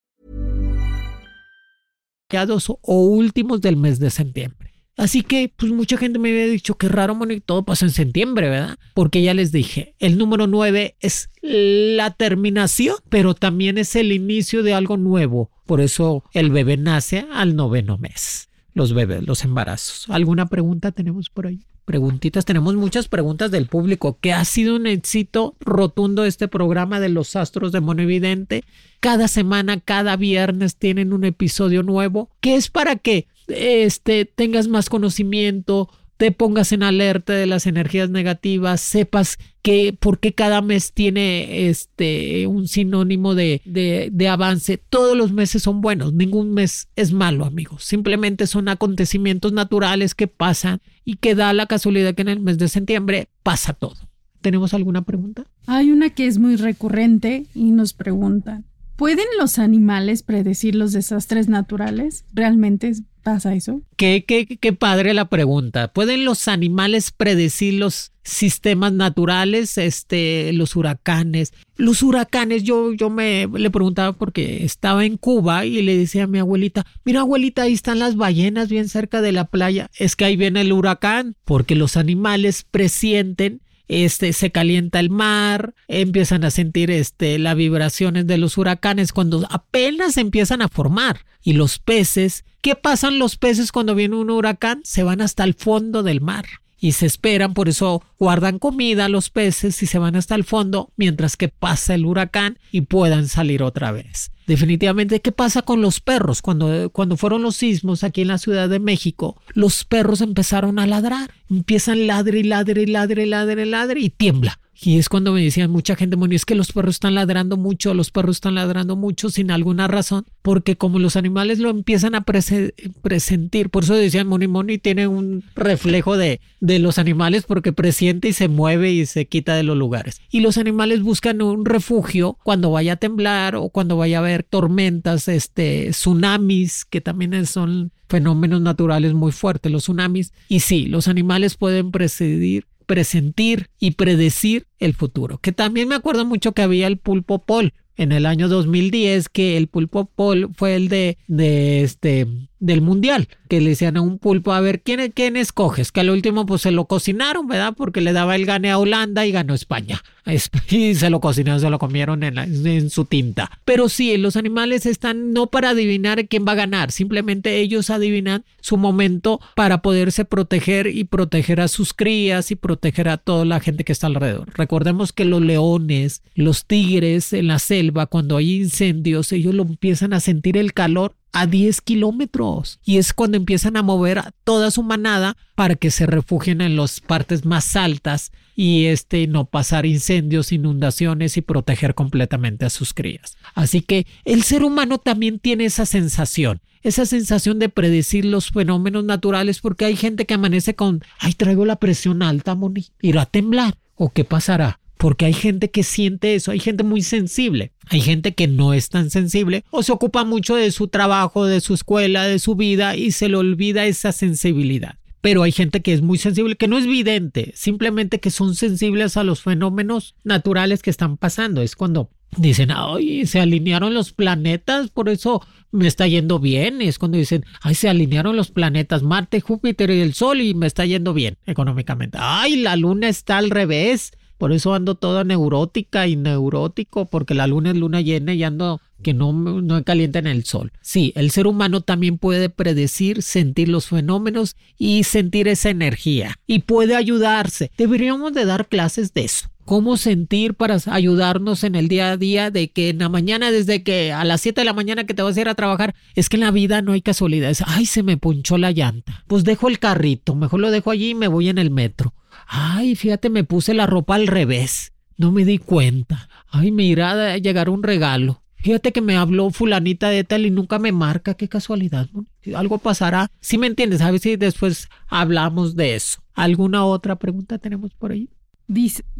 O 2.81 3.01
últimos 3.01 3.61
del 3.61 3.77
mes 3.77 3.99
de 3.99 4.09
septiembre. 4.09 4.71
Así 4.97 5.23
que, 5.23 5.51
pues 5.55 5.71
mucha 5.71 5.97
gente 5.97 6.19
me 6.19 6.29
había 6.29 6.45
dicho 6.45 6.75
que 6.75 6.87
raro, 6.87 7.15
Moni, 7.15 7.39
todo 7.39 7.63
pasa 7.63 7.85
en 7.85 7.91
septiembre, 7.91 8.49
¿verdad? 8.49 8.77
Porque 8.93 9.23
ya 9.23 9.33
les 9.33 9.51
dije, 9.51 9.95
el 9.99 10.17
número 10.17 10.47
9 10.47 10.95
es 10.99 11.29
la 11.41 12.11
terminación, 12.11 12.97
pero 13.09 13.33
también 13.33 13.77
es 13.77 13.95
el 13.95 14.11
inicio 14.11 14.63
de 14.63 14.73
algo 14.73 14.97
nuevo. 14.97 15.49
Por 15.65 15.81
eso 15.81 16.23
el 16.33 16.51
bebé 16.51 16.77
nace 16.77 17.25
al 17.31 17.55
noveno 17.55 17.97
mes. 17.97 18.49
Los 18.73 18.93
bebés, 18.93 19.25
los 19.25 19.43
embarazos. 19.43 20.05
¿Alguna 20.09 20.47
pregunta 20.47 20.91
tenemos 20.91 21.29
por 21.29 21.47
ahí? 21.47 21.65
Preguntitas, 21.91 22.45
tenemos 22.45 22.75
muchas 22.75 23.09
preguntas 23.09 23.51
del 23.51 23.65
público, 23.65 24.17
que 24.21 24.31
ha 24.31 24.45
sido 24.45 24.77
un 24.77 24.87
éxito 24.87 25.55
rotundo 25.59 26.23
este 26.23 26.47
programa 26.47 27.01
de 27.01 27.09
los 27.09 27.35
astros 27.35 27.73
de 27.73 27.81
Mono 27.81 28.01
Evidente. 28.01 28.63
Cada 29.01 29.27
semana, 29.27 29.77
cada 29.81 30.15
viernes 30.15 30.77
tienen 30.77 31.11
un 31.11 31.25
episodio 31.25 31.83
nuevo, 31.83 32.29
que 32.39 32.55
es 32.55 32.69
para 32.69 32.95
que 32.95 33.27
este, 33.49 34.23
tengas 34.23 34.69
más 34.69 34.87
conocimiento, 34.87 35.89
te 36.21 36.31
pongas 36.31 36.71
en 36.71 36.83
alerta 36.83 37.33
de 37.33 37.47
las 37.47 37.65
energías 37.65 38.11
negativas, 38.11 38.79
sepas 38.79 39.39
que 39.63 39.97
por 39.99 40.19
qué 40.19 40.33
cada 40.33 40.61
mes 40.61 40.93
tiene 40.93 41.67
este 41.67 42.45
un 42.45 42.67
sinónimo 42.67 43.33
de, 43.33 43.63
de, 43.65 44.09
de 44.13 44.27
avance. 44.27 44.77
Todos 44.77 45.17
los 45.17 45.31
meses 45.31 45.63
son 45.63 45.81
buenos, 45.81 46.13
ningún 46.13 46.53
mes 46.53 46.89
es 46.95 47.11
malo, 47.11 47.43
amigos. 47.43 47.85
Simplemente 47.85 48.45
son 48.45 48.67
acontecimientos 48.67 49.51
naturales 49.51 50.13
que 50.13 50.27
pasan 50.27 50.79
y 51.03 51.15
que 51.15 51.33
da 51.33 51.53
la 51.53 51.65
casualidad 51.65 52.13
que 52.13 52.21
en 52.21 52.29
el 52.29 52.39
mes 52.39 52.59
de 52.59 52.67
septiembre 52.67 53.27
pasa 53.41 53.73
todo. 53.73 53.97
¿Tenemos 54.41 54.75
alguna 54.75 55.01
pregunta? 55.01 55.45
Hay 55.65 55.89
una 55.89 56.11
que 56.11 56.27
es 56.27 56.37
muy 56.37 56.55
recurrente 56.55 57.47
y 57.55 57.71
nos 57.71 57.93
preguntan, 57.93 58.65
¿pueden 58.95 59.25
los 59.39 59.57
animales 59.57 60.21
predecir 60.21 60.75
los 60.75 60.91
desastres 60.91 61.49
naturales? 61.49 62.25
¿Realmente 62.31 62.93
pasa 63.21 63.53
eso? 63.53 63.81
Qué, 63.95 64.25
qué, 64.27 64.45
qué 64.45 64.73
padre 64.73 65.13
la 65.13 65.25
pregunta. 65.25 65.91
¿Pueden 65.93 66.25
los 66.25 66.47
animales 66.47 67.11
predecir 67.11 67.75
los 67.75 68.11
sistemas 68.23 68.93
naturales, 68.93 69.77
este, 69.77 70.53
los 70.53 70.75
huracanes? 70.75 71.53
Los 71.77 72.03
huracanes, 72.03 72.63
yo, 72.63 72.93
yo 72.93 73.09
me 73.09 73.47
le 73.47 73.71
preguntaba 73.71 74.13
porque 74.13 74.63
estaba 74.63 75.05
en 75.05 75.17
Cuba 75.17 75.65
y 75.65 75.81
le 75.81 75.97
decía 75.97 76.25
a 76.25 76.27
mi 76.27 76.39
abuelita, 76.39 76.85
mira 77.05 77.21
abuelita, 77.21 77.63
ahí 77.63 77.73
están 77.73 77.99
las 77.99 78.15
ballenas 78.15 78.69
bien 78.69 78.89
cerca 78.89 79.21
de 79.21 79.31
la 79.31 79.45
playa. 79.45 79.89
Es 79.97 80.15
que 80.15 80.25
ahí 80.25 80.35
viene 80.35 80.61
el 80.61 80.73
huracán, 80.73 81.35
porque 81.45 81.75
los 81.75 81.97
animales 81.97 82.65
presienten 82.69 83.61
este, 83.91 84.31
se 84.31 84.51
calienta 84.51 85.01
el 85.01 85.09
mar, 85.09 85.75
empiezan 85.89 86.45
a 86.45 86.49
sentir 86.49 86.89
este, 86.89 87.37
las 87.37 87.57
vibraciones 87.57 88.25
de 88.25 88.37
los 88.37 88.57
huracanes 88.57 89.11
cuando 89.11 89.45
apenas 89.49 90.15
empiezan 90.15 90.61
a 90.61 90.69
formar. 90.69 91.25
Y 91.43 91.53
los 91.53 91.77
peces, 91.77 92.45
¿qué 92.61 92.75
pasan 92.75 93.19
los 93.19 93.35
peces 93.35 93.73
cuando 93.73 93.93
viene 93.93 94.15
un 94.15 94.29
huracán? 94.29 94.79
Se 94.85 95.03
van 95.03 95.19
hasta 95.19 95.43
el 95.43 95.55
fondo 95.55 96.03
del 96.03 96.21
mar 96.21 96.45
y 96.81 96.93
se 96.93 97.05
esperan, 97.05 97.53
por 97.53 97.69
eso 97.69 98.03
guardan 98.19 98.57
comida 98.57 99.07
los 99.07 99.29
peces 99.29 99.81
y 99.83 99.85
se 99.85 99.99
van 99.99 100.15
hasta 100.15 100.33
el 100.33 100.43
fondo 100.43 100.91
mientras 100.97 101.37
que 101.37 101.47
pasa 101.47 101.93
el 101.93 102.05
huracán 102.05 102.57
y 102.71 102.81
puedan 102.81 103.27
salir 103.27 103.61
otra 103.61 103.91
vez. 103.91 104.31
Definitivamente, 104.47 105.21
¿qué 105.21 105.31
pasa 105.31 105.61
con 105.61 105.81
los 105.81 106.01
perros? 106.01 106.41
Cuando, 106.41 106.89
cuando 106.89 107.15
fueron 107.17 107.43
los 107.43 107.55
sismos 107.55 108.03
aquí 108.03 108.21
en 108.21 108.29
la 108.29 108.39
Ciudad 108.39 108.67
de 108.67 108.79
México, 108.79 109.39
los 109.53 109.85
perros 109.85 110.21
empezaron 110.21 110.79
a 110.79 110.87
ladrar, 110.87 111.31
empiezan 111.49 112.07
ladre 112.07 112.39
y 112.39 112.43
ladre 112.43 112.81
y 112.81 112.87
ladre 112.87 113.23
y 113.23 113.27
ladre 113.27 113.61
y 113.61 113.69
ladre 113.69 113.99
y 114.01 114.09
tiembla. 114.09 114.59
Y 114.83 114.97
es 114.97 115.09
cuando 115.09 115.31
me 115.31 115.43
decían 115.43 115.69
mucha 115.69 115.95
gente, 115.95 116.15
bueno, 116.15 116.33
es 116.33 116.43
que 116.43 116.55
los 116.55 116.71
perros 116.71 116.95
están 116.95 117.13
ladrando 117.13 117.55
mucho, 117.55 117.93
los 117.93 118.09
perros 118.09 118.37
están 118.37 118.55
ladrando 118.55 118.95
mucho 118.95 119.29
sin 119.29 119.51
alguna 119.51 119.87
razón, 119.87 120.25
porque 120.41 120.75
como 120.75 120.97
los 120.97 121.15
animales 121.15 121.59
lo 121.59 121.69
empiezan 121.69 122.15
a 122.15 122.21
prese 122.21 122.73
presentir, 123.03 123.69
por 123.69 123.83
eso 123.83 123.93
decían, 123.93 124.27
Moni 124.27 124.47
Moni 124.47 124.79
tiene 124.79 125.07
un 125.07 125.43
reflejo 125.55 126.17
de, 126.17 126.41
de 126.61 126.79
los 126.79 126.97
animales 126.97 127.43
porque 127.43 127.73
presiente 127.73 128.29
y 128.29 128.33
se 128.33 128.47
mueve 128.47 128.91
y 128.91 129.05
se 129.05 129.27
quita 129.27 129.55
de 129.55 129.61
los 129.61 129.77
lugares. 129.77 130.19
Y 130.31 130.39
los 130.39 130.57
animales 130.57 131.03
buscan 131.03 131.43
un 131.43 131.65
refugio 131.65 132.39
cuando 132.43 132.71
vaya 132.71 132.93
a 132.93 132.97
temblar 132.97 133.55
o 133.55 133.69
cuando 133.69 133.97
vaya 133.97 134.17
a 134.17 134.21
haber 134.21 134.41
tormentas, 134.41 135.27
este, 135.27 135.91
tsunamis, 135.91 136.85
que 136.85 137.01
también 137.01 137.45
son 137.45 137.91
fenómenos 138.09 138.61
naturales 138.61 139.13
muy 139.13 139.31
fuertes, 139.31 139.71
los 139.71 139.83
tsunamis. 139.83 140.33
Y 140.49 140.61
sí, 140.61 140.87
los 140.87 141.07
animales 141.07 141.55
pueden 141.55 141.91
presidir 141.91 142.65
presentir 142.91 143.69
y 143.79 143.91
predecir 143.91 144.67
el 144.77 144.93
futuro. 144.93 145.37
Que 145.37 145.53
también 145.53 145.87
me 145.87 145.95
acuerdo 145.95 146.25
mucho 146.25 146.51
que 146.51 146.61
había 146.61 146.87
el 146.87 146.97
pulpo 146.97 147.45
pol 147.45 147.73
en 147.95 148.11
el 148.11 148.25
año 148.25 148.49
2010 148.49 149.29
que 149.29 149.55
el 149.55 149.67
pulpo 149.67 150.07
pol 150.13 150.49
fue 150.57 150.75
el 150.75 150.89
de, 150.89 151.17
de 151.29 151.83
este 151.83 152.27
del 152.61 152.81
mundial 152.81 153.27
que 153.49 153.59
le 153.59 153.71
decían 153.71 153.97
a 153.97 154.01
un 154.01 154.17
pulpo 154.17 154.53
a 154.53 154.61
ver 154.61 154.81
quién 154.81 155.11
quién 155.11 155.35
escoges 155.35 155.91
que 155.91 155.99
al 155.99 156.11
último 156.11 156.45
pues 156.45 156.61
se 156.61 156.71
lo 156.71 156.85
cocinaron 156.85 157.47
verdad 157.47 157.73
porque 157.75 157.99
le 157.99 158.13
daba 158.13 158.35
el 158.35 158.45
gane 158.45 158.71
a 158.71 158.77
Holanda 158.77 159.25
y 159.25 159.31
ganó 159.33 159.53
España. 159.53 160.01
Y 160.69 160.93
se 160.95 161.09
lo 161.09 161.19
cocinaron 161.19 161.59
se 161.59 161.69
lo 161.69 161.79
comieron 161.79 162.23
en, 162.23 162.37
en 162.37 162.89
su 162.89 163.05
tinta. 163.05 163.51
Pero 163.65 163.89
sí 163.89 164.15
los 164.17 164.37
animales 164.37 164.85
están 164.85 165.33
no 165.33 165.47
para 165.47 165.71
adivinar 165.71 166.27
quién 166.27 166.45
va 166.47 166.53
a 166.53 166.55
ganar 166.55 166.91
simplemente 166.91 167.57
ellos 167.57 167.89
adivinan 167.89 168.45
su 168.61 168.77
momento 168.77 169.41
para 169.55 169.81
poderse 169.81 170.23
proteger 170.23 170.87
y 170.87 171.03
proteger 171.05 171.59
a 171.59 171.67
sus 171.67 171.93
crías 171.93 172.51
y 172.51 172.55
proteger 172.55 173.09
a 173.09 173.17
toda 173.17 173.43
la 173.45 173.59
gente 173.59 173.83
que 173.83 173.91
está 173.91 174.07
alrededor. 174.07 174.47
Recordemos 174.53 175.11
que 175.11 175.25
los 175.25 175.41
leones 175.41 176.21
los 176.35 176.65
tigres 176.65 177.33
en 177.33 177.47
la 177.47 177.59
selva 177.59 178.05
cuando 178.05 178.37
hay 178.37 178.61
incendios 178.61 179.31
ellos 179.31 179.55
lo 179.55 179.63
empiezan 179.63 180.13
a 180.13 180.19
sentir 180.19 180.55
el 180.57 180.73
calor 180.73 181.15
a 181.31 181.45
10 181.47 181.81
kilómetros. 181.81 182.79
Y 182.83 182.97
es 182.97 183.13
cuando 183.13 183.37
empiezan 183.37 183.77
a 183.77 183.83
mover 183.83 184.19
a 184.19 184.31
toda 184.43 184.71
su 184.71 184.83
manada 184.83 185.37
para 185.55 185.75
que 185.75 185.91
se 185.91 186.05
refugien 186.05 186.61
en 186.61 186.75
las 186.75 186.99
partes 186.99 187.45
más 187.45 187.75
altas 187.75 188.31
y 188.55 188.85
este 188.85 189.27
no 189.27 189.45
pasar 189.45 189.85
incendios, 189.85 190.51
inundaciones 190.51 191.37
y 191.37 191.41
proteger 191.41 191.95
completamente 191.95 192.65
a 192.65 192.69
sus 192.69 192.93
crías. 192.93 193.37
Así 193.53 193.81
que 193.81 194.05
el 194.25 194.43
ser 194.43 194.63
humano 194.63 194.97
también 194.97 195.39
tiene 195.39 195.65
esa 195.65 195.85
sensación, 195.85 196.61
esa 196.83 197.05
sensación 197.05 197.59
de 197.59 197.69
predecir 197.69 198.25
los 198.25 198.49
fenómenos 198.49 199.03
naturales 199.05 199.61
porque 199.61 199.85
hay 199.85 199.95
gente 199.95 200.25
que 200.25 200.33
amanece 200.33 200.75
con, 200.75 201.01
ay, 201.19 201.33
traigo 201.33 201.65
la 201.65 201.77
presión 201.77 202.23
alta, 202.23 202.55
Moni, 202.55 202.87
irá 203.01 203.23
a 203.23 203.25
temblar 203.25 203.77
o 203.95 204.09
qué 204.09 204.25
pasará 204.25 204.80
porque 205.01 205.25
hay 205.25 205.33
gente 205.33 205.71
que 205.71 205.81
siente 205.81 206.35
eso, 206.35 206.51
hay 206.51 206.59
gente 206.59 206.83
muy 206.83 207.01
sensible, 207.01 207.71
hay 207.89 208.01
gente 208.01 208.35
que 208.35 208.47
no 208.47 208.71
es 208.71 208.89
tan 208.89 209.09
sensible 209.09 209.65
o 209.71 209.81
se 209.81 209.91
ocupa 209.91 210.25
mucho 210.25 210.55
de 210.55 210.71
su 210.71 210.89
trabajo, 210.89 211.47
de 211.47 211.59
su 211.59 211.73
escuela, 211.73 212.27
de 212.27 212.37
su 212.37 212.53
vida 212.53 212.95
y 212.95 213.11
se 213.11 213.27
le 213.27 213.37
olvida 213.37 213.87
esa 213.87 214.11
sensibilidad. 214.11 214.99
Pero 215.19 215.41
hay 215.41 215.51
gente 215.51 215.81
que 215.81 215.93
es 215.93 216.03
muy 216.03 216.19
sensible, 216.19 216.55
que 216.55 216.67
no 216.67 216.77
es 216.77 216.85
vidente, 216.85 217.51
simplemente 217.55 218.19
que 218.19 218.29
son 218.29 218.53
sensibles 218.53 219.17
a 219.17 219.23
los 219.23 219.41
fenómenos 219.41 220.13
naturales 220.23 220.83
que 220.83 220.91
están 220.91 221.17
pasando. 221.17 221.63
Es 221.63 221.75
cuando 221.75 222.11
dicen, 222.37 222.69
ay, 222.71 223.25
se 223.25 223.39
alinearon 223.39 223.95
los 223.95 224.13
planetas, 224.13 224.91
por 224.91 225.09
eso 225.09 225.41
me 225.71 225.87
está 225.87 226.07
yendo 226.07 226.37
bien. 226.37 226.79
Es 226.79 226.99
cuando 226.99 227.17
dicen, 227.17 227.43
ay, 227.61 227.73
se 227.73 227.89
alinearon 227.89 228.35
los 228.35 228.51
planetas 228.51 229.01
Marte, 229.01 229.41
Júpiter 229.41 229.89
y 229.89 230.01
el 230.01 230.13
Sol 230.13 230.41
y 230.41 230.53
me 230.53 230.67
está 230.67 230.85
yendo 230.85 231.15
bien 231.15 231.37
económicamente. 231.47 232.19
Ay, 232.21 232.57
la 232.57 232.75
luna 232.75 233.09
está 233.09 233.39
al 233.39 233.49
revés. 233.49 234.11
Por 234.41 234.53
eso 234.53 234.73
ando 234.73 234.95
toda 234.95 235.23
neurótica 235.23 236.07
y 236.07 236.15
neurótico, 236.15 237.05
porque 237.05 237.35
la 237.35 237.45
luna 237.45 237.69
es 237.69 237.77
luna 237.77 238.01
llena 238.01 238.33
y 238.33 238.43
ando 238.43 238.81
que 239.01 239.13
no, 239.13 239.33
no 239.33 239.83
calienten 239.83 240.27
el 240.27 240.43
sol. 240.45 240.71
Sí, 240.81 241.13
el 241.15 241.31
ser 241.31 241.47
humano 241.47 241.81
también 241.81 242.17
puede 242.17 242.49
predecir, 242.49 243.21
sentir 243.21 243.69
los 243.69 243.87
fenómenos 243.87 244.55
y 244.77 245.03
sentir 245.03 245.47
esa 245.47 245.69
energía 245.69 246.35
y 246.47 246.59
puede 246.59 246.95
ayudarse. 246.95 247.71
Deberíamos 247.77 248.33
de 248.33 248.45
dar 248.45 248.67
clases 248.67 249.13
de 249.13 249.25
eso 249.25 249.51
cómo 249.65 249.95
sentir 249.95 250.55
para 250.55 250.77
ayudarnos 250.87 251.63
en 251.63 251.75
el 251.75 251.87
día 251.87 252.11
a 252.11 252.17
día 252.17 252.51
de 252.51 252.71
que 252.71 252.89
en 252.89 252.99
la 252.99 253.07
mañana, 253.07 253.51
desde 253.51 253.83
que 253.83 254.11
a 254.11 254.25
las 254.25 254.41
7 254.41 254.59
de 254.59 254.65
la 254.65 254.73
mañana 254.73 255.05
que 255.05 255.13
te 255.13 255.21
vas 255.21 255.37
a 255.37 255.41
ir 255.41 255.47
a 255.47 255.55
trabajar, 255.55 255.95
es 256.15 256.27
que 256.27 256.35
en 256.35 256.41
la 256.41 256.51
vida 256.51 256.81
no 256.81 256.91
hay 256.91 257.01
casualidades. 257.01 257.63
Ay, 257.65 257.85
se 257.85 258.03
me 258.03 258.17
punchó 258.17 258.57
la 258.57 258.71
llanta. 258.71 259.23
Pues 259.27 259.45
dejo 259.45 259.69
el 259.69 259.79
carrito, 259.79 260.35
mejor 260.35 260.59
lo 260.59 260.71
dejo 260.71 260.91
allí 260.91 261.11
y 261.11 261.15
me 261.15 261.29
voy 261.29 261.47
en 261.47 261.57
el 261.57 261.71
metro. 261.71 262.13
Ay, 262.47 262.95
fíjate, 262.95 263.29
me 263.29 263.45
puse 263.45 263.73
la 263.73 263.85
ropa 263.87 264.15
al 264.15 264.27
revés. 264.27 264.91
No 265.15 265.31
me 265.31 265.45
di 265.45 265.57
cuenta. 265.57 266.27
Ay, 266.49 266.71
me 266.71 266.83
irá 266.83 267.33
a 267.33 267.37
llegar 267.37 267.69
un 267.69 267.83
regalo. 267.83 268.40
Fíjate 268.63 268.91
que 268.91 269.01
me 269.01 269.17
habló 269.17 269.49
fulanita 269.49 270.09
de 270.09 270.23
tal 270.23 270.45
y 270.45 270.51
nunca 270.51 270.79
me 270.79 270.91
marca. 270.91 271.33
Qué 271.33 271.47
casualidad. 271.47 272.07
Algo 272.55 272.77
pasará. 272.77 273.31
Si 273.39 273.57
me 273.57 273.67
entiendes, 273.67 274.01
a 274.01 274.11
ver 274.11 274.19
si 274.19 274.35
después 274.35 274.89
hablamos 275.07 275.75
de 275.75 275.95
eso. 275.95 276.21
¿Alguna 276.33 276.85
otra 276.85 277.17
pregunta 277.17 277.57
tenemos 277.57 277.93
por 277.93 278.11
ahí? 278.11 278.29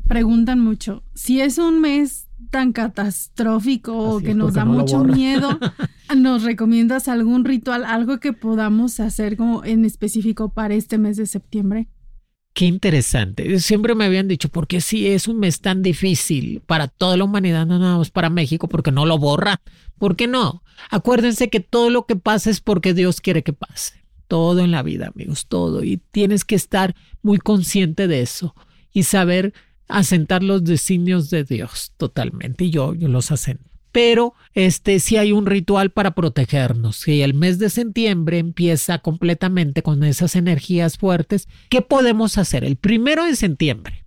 preguntan 0.08 0.60
mucho, 0.60 1.04
si 1.14 1.42
es 1.42 1.58
un 1.58 1.82
mes 1.82 2.28
tan 2.50 2.72
catastrófico 2.74 3.98
o 3.98 4.20
que 4.20 4.34
nos 4.34 4.54
da 4.54 4.66
mucho 4.66 5.04
miedo, 5.04 5.60
¿nos 6.16 6.44
recomiendas 6.44 7.08
algún 7.08 7.46
ritual, 7.46 7.86
algo 7.86 8.20
que 8.20 8.34
podamos 8.34 9.00
hacer 9.00 9.38
como 9.38 9.64
en 9.64 9.86
específico 9.86 10.50
para 10.50 10.74
este 10.74 10.98
mes 10.98 11.18
de 11.18 11.26
septiembre? 11.26 11.88
Qué 12.54 12.66
interesante. 12.66 13.60
Siempre 13.60 13.96
me 13.96 14.06
habían 14.06 14.28
dicho, 14.28 14.50
¿por 14.50 14.68
qué 14.68 14.82
si 14.82 15.08
es 15.08 15.28
un 15.28 15.40
mes 15.40 15.62
tan 15.62 15.82
difícil 15.82 16.62
para 16.66 16.88
toda 16.88 17.16
la 17.16 17.24
humanidad, 17.24 17.66
no 17.66 17.80
nada 17.80 17.98
más 17.98 18.12
para 18.12 18.30
México, 18.30 18.68
porque 18.68 18.92
no 18.92 19.06
lo 19.06 19.18
borra? 19.18 19.62
¿Por 19.98 20.16
qué 20.16 20.28
no? 20.28 20.62
Acuérdense 20.90 21.50
que 21.50 21.62
todo 21.62 21.90
lo 21.90 22.06
que 22.06 22.18
pasa 22.18 22.50
es 22.50 22.60
porque 22.60 22.94
Dios 22.94 23.22
quiere 23.22 23.44
que 23.44 23.54
pase. 23.54 24.04
Todo 24.28 24.60
en 24.60 24.72
la 24.72 24.84
vida, 24.84 25.12
amigos, 25.14 25.48
todo. 25.48 25.84
Y 25.84 25.98
tienes 26.12 26.44
que 26.44 26.56
estar 26.56 26.96
muy 27.22 27.38
consciente 27.38 28.08
de 28.08 28.22
eso 28.22 28.54
y 28.92 29.04
saber 29.04 29.54
asentar 29.88 30.44
los 30.44 30.64
designios 30.64 31.30
de 31.30 31.44
Dios 31.46 31.94
totalmente. 31.98 32.66
Y 32.66 32.70
yo, 32.70 32.94
yo 32.94 33.08
los 33.08 33.32
asento. 33.32 33.71
Pero 33.92 34.34
este 34.54 35.00
sí 35.00 35.18
hay 35.18 35.32
un 35.32 35.46
ritual 35.46 35.92
para 35.92 36.12
protegernos. 36.12 37.08
Y 37.08 37.22
el 37.22 37.34
mes 37.34 37.60
de 37.60 37.70
septiembre 37.70 38.40
empieza 38.40 39.00
completamente 39.00 39.84
con 39.84 40.04
esas 40.04 40.36
energías 40.36 40.98
fuertes. 40.98 41.48
¿Qué 41.70 41.82
podemos 41.82 42.38
hacer? 42.38 42.64
El 42.64 42.78
primero 42.78 43.26
de 43.26 43.36
septiembre 43.36 44.06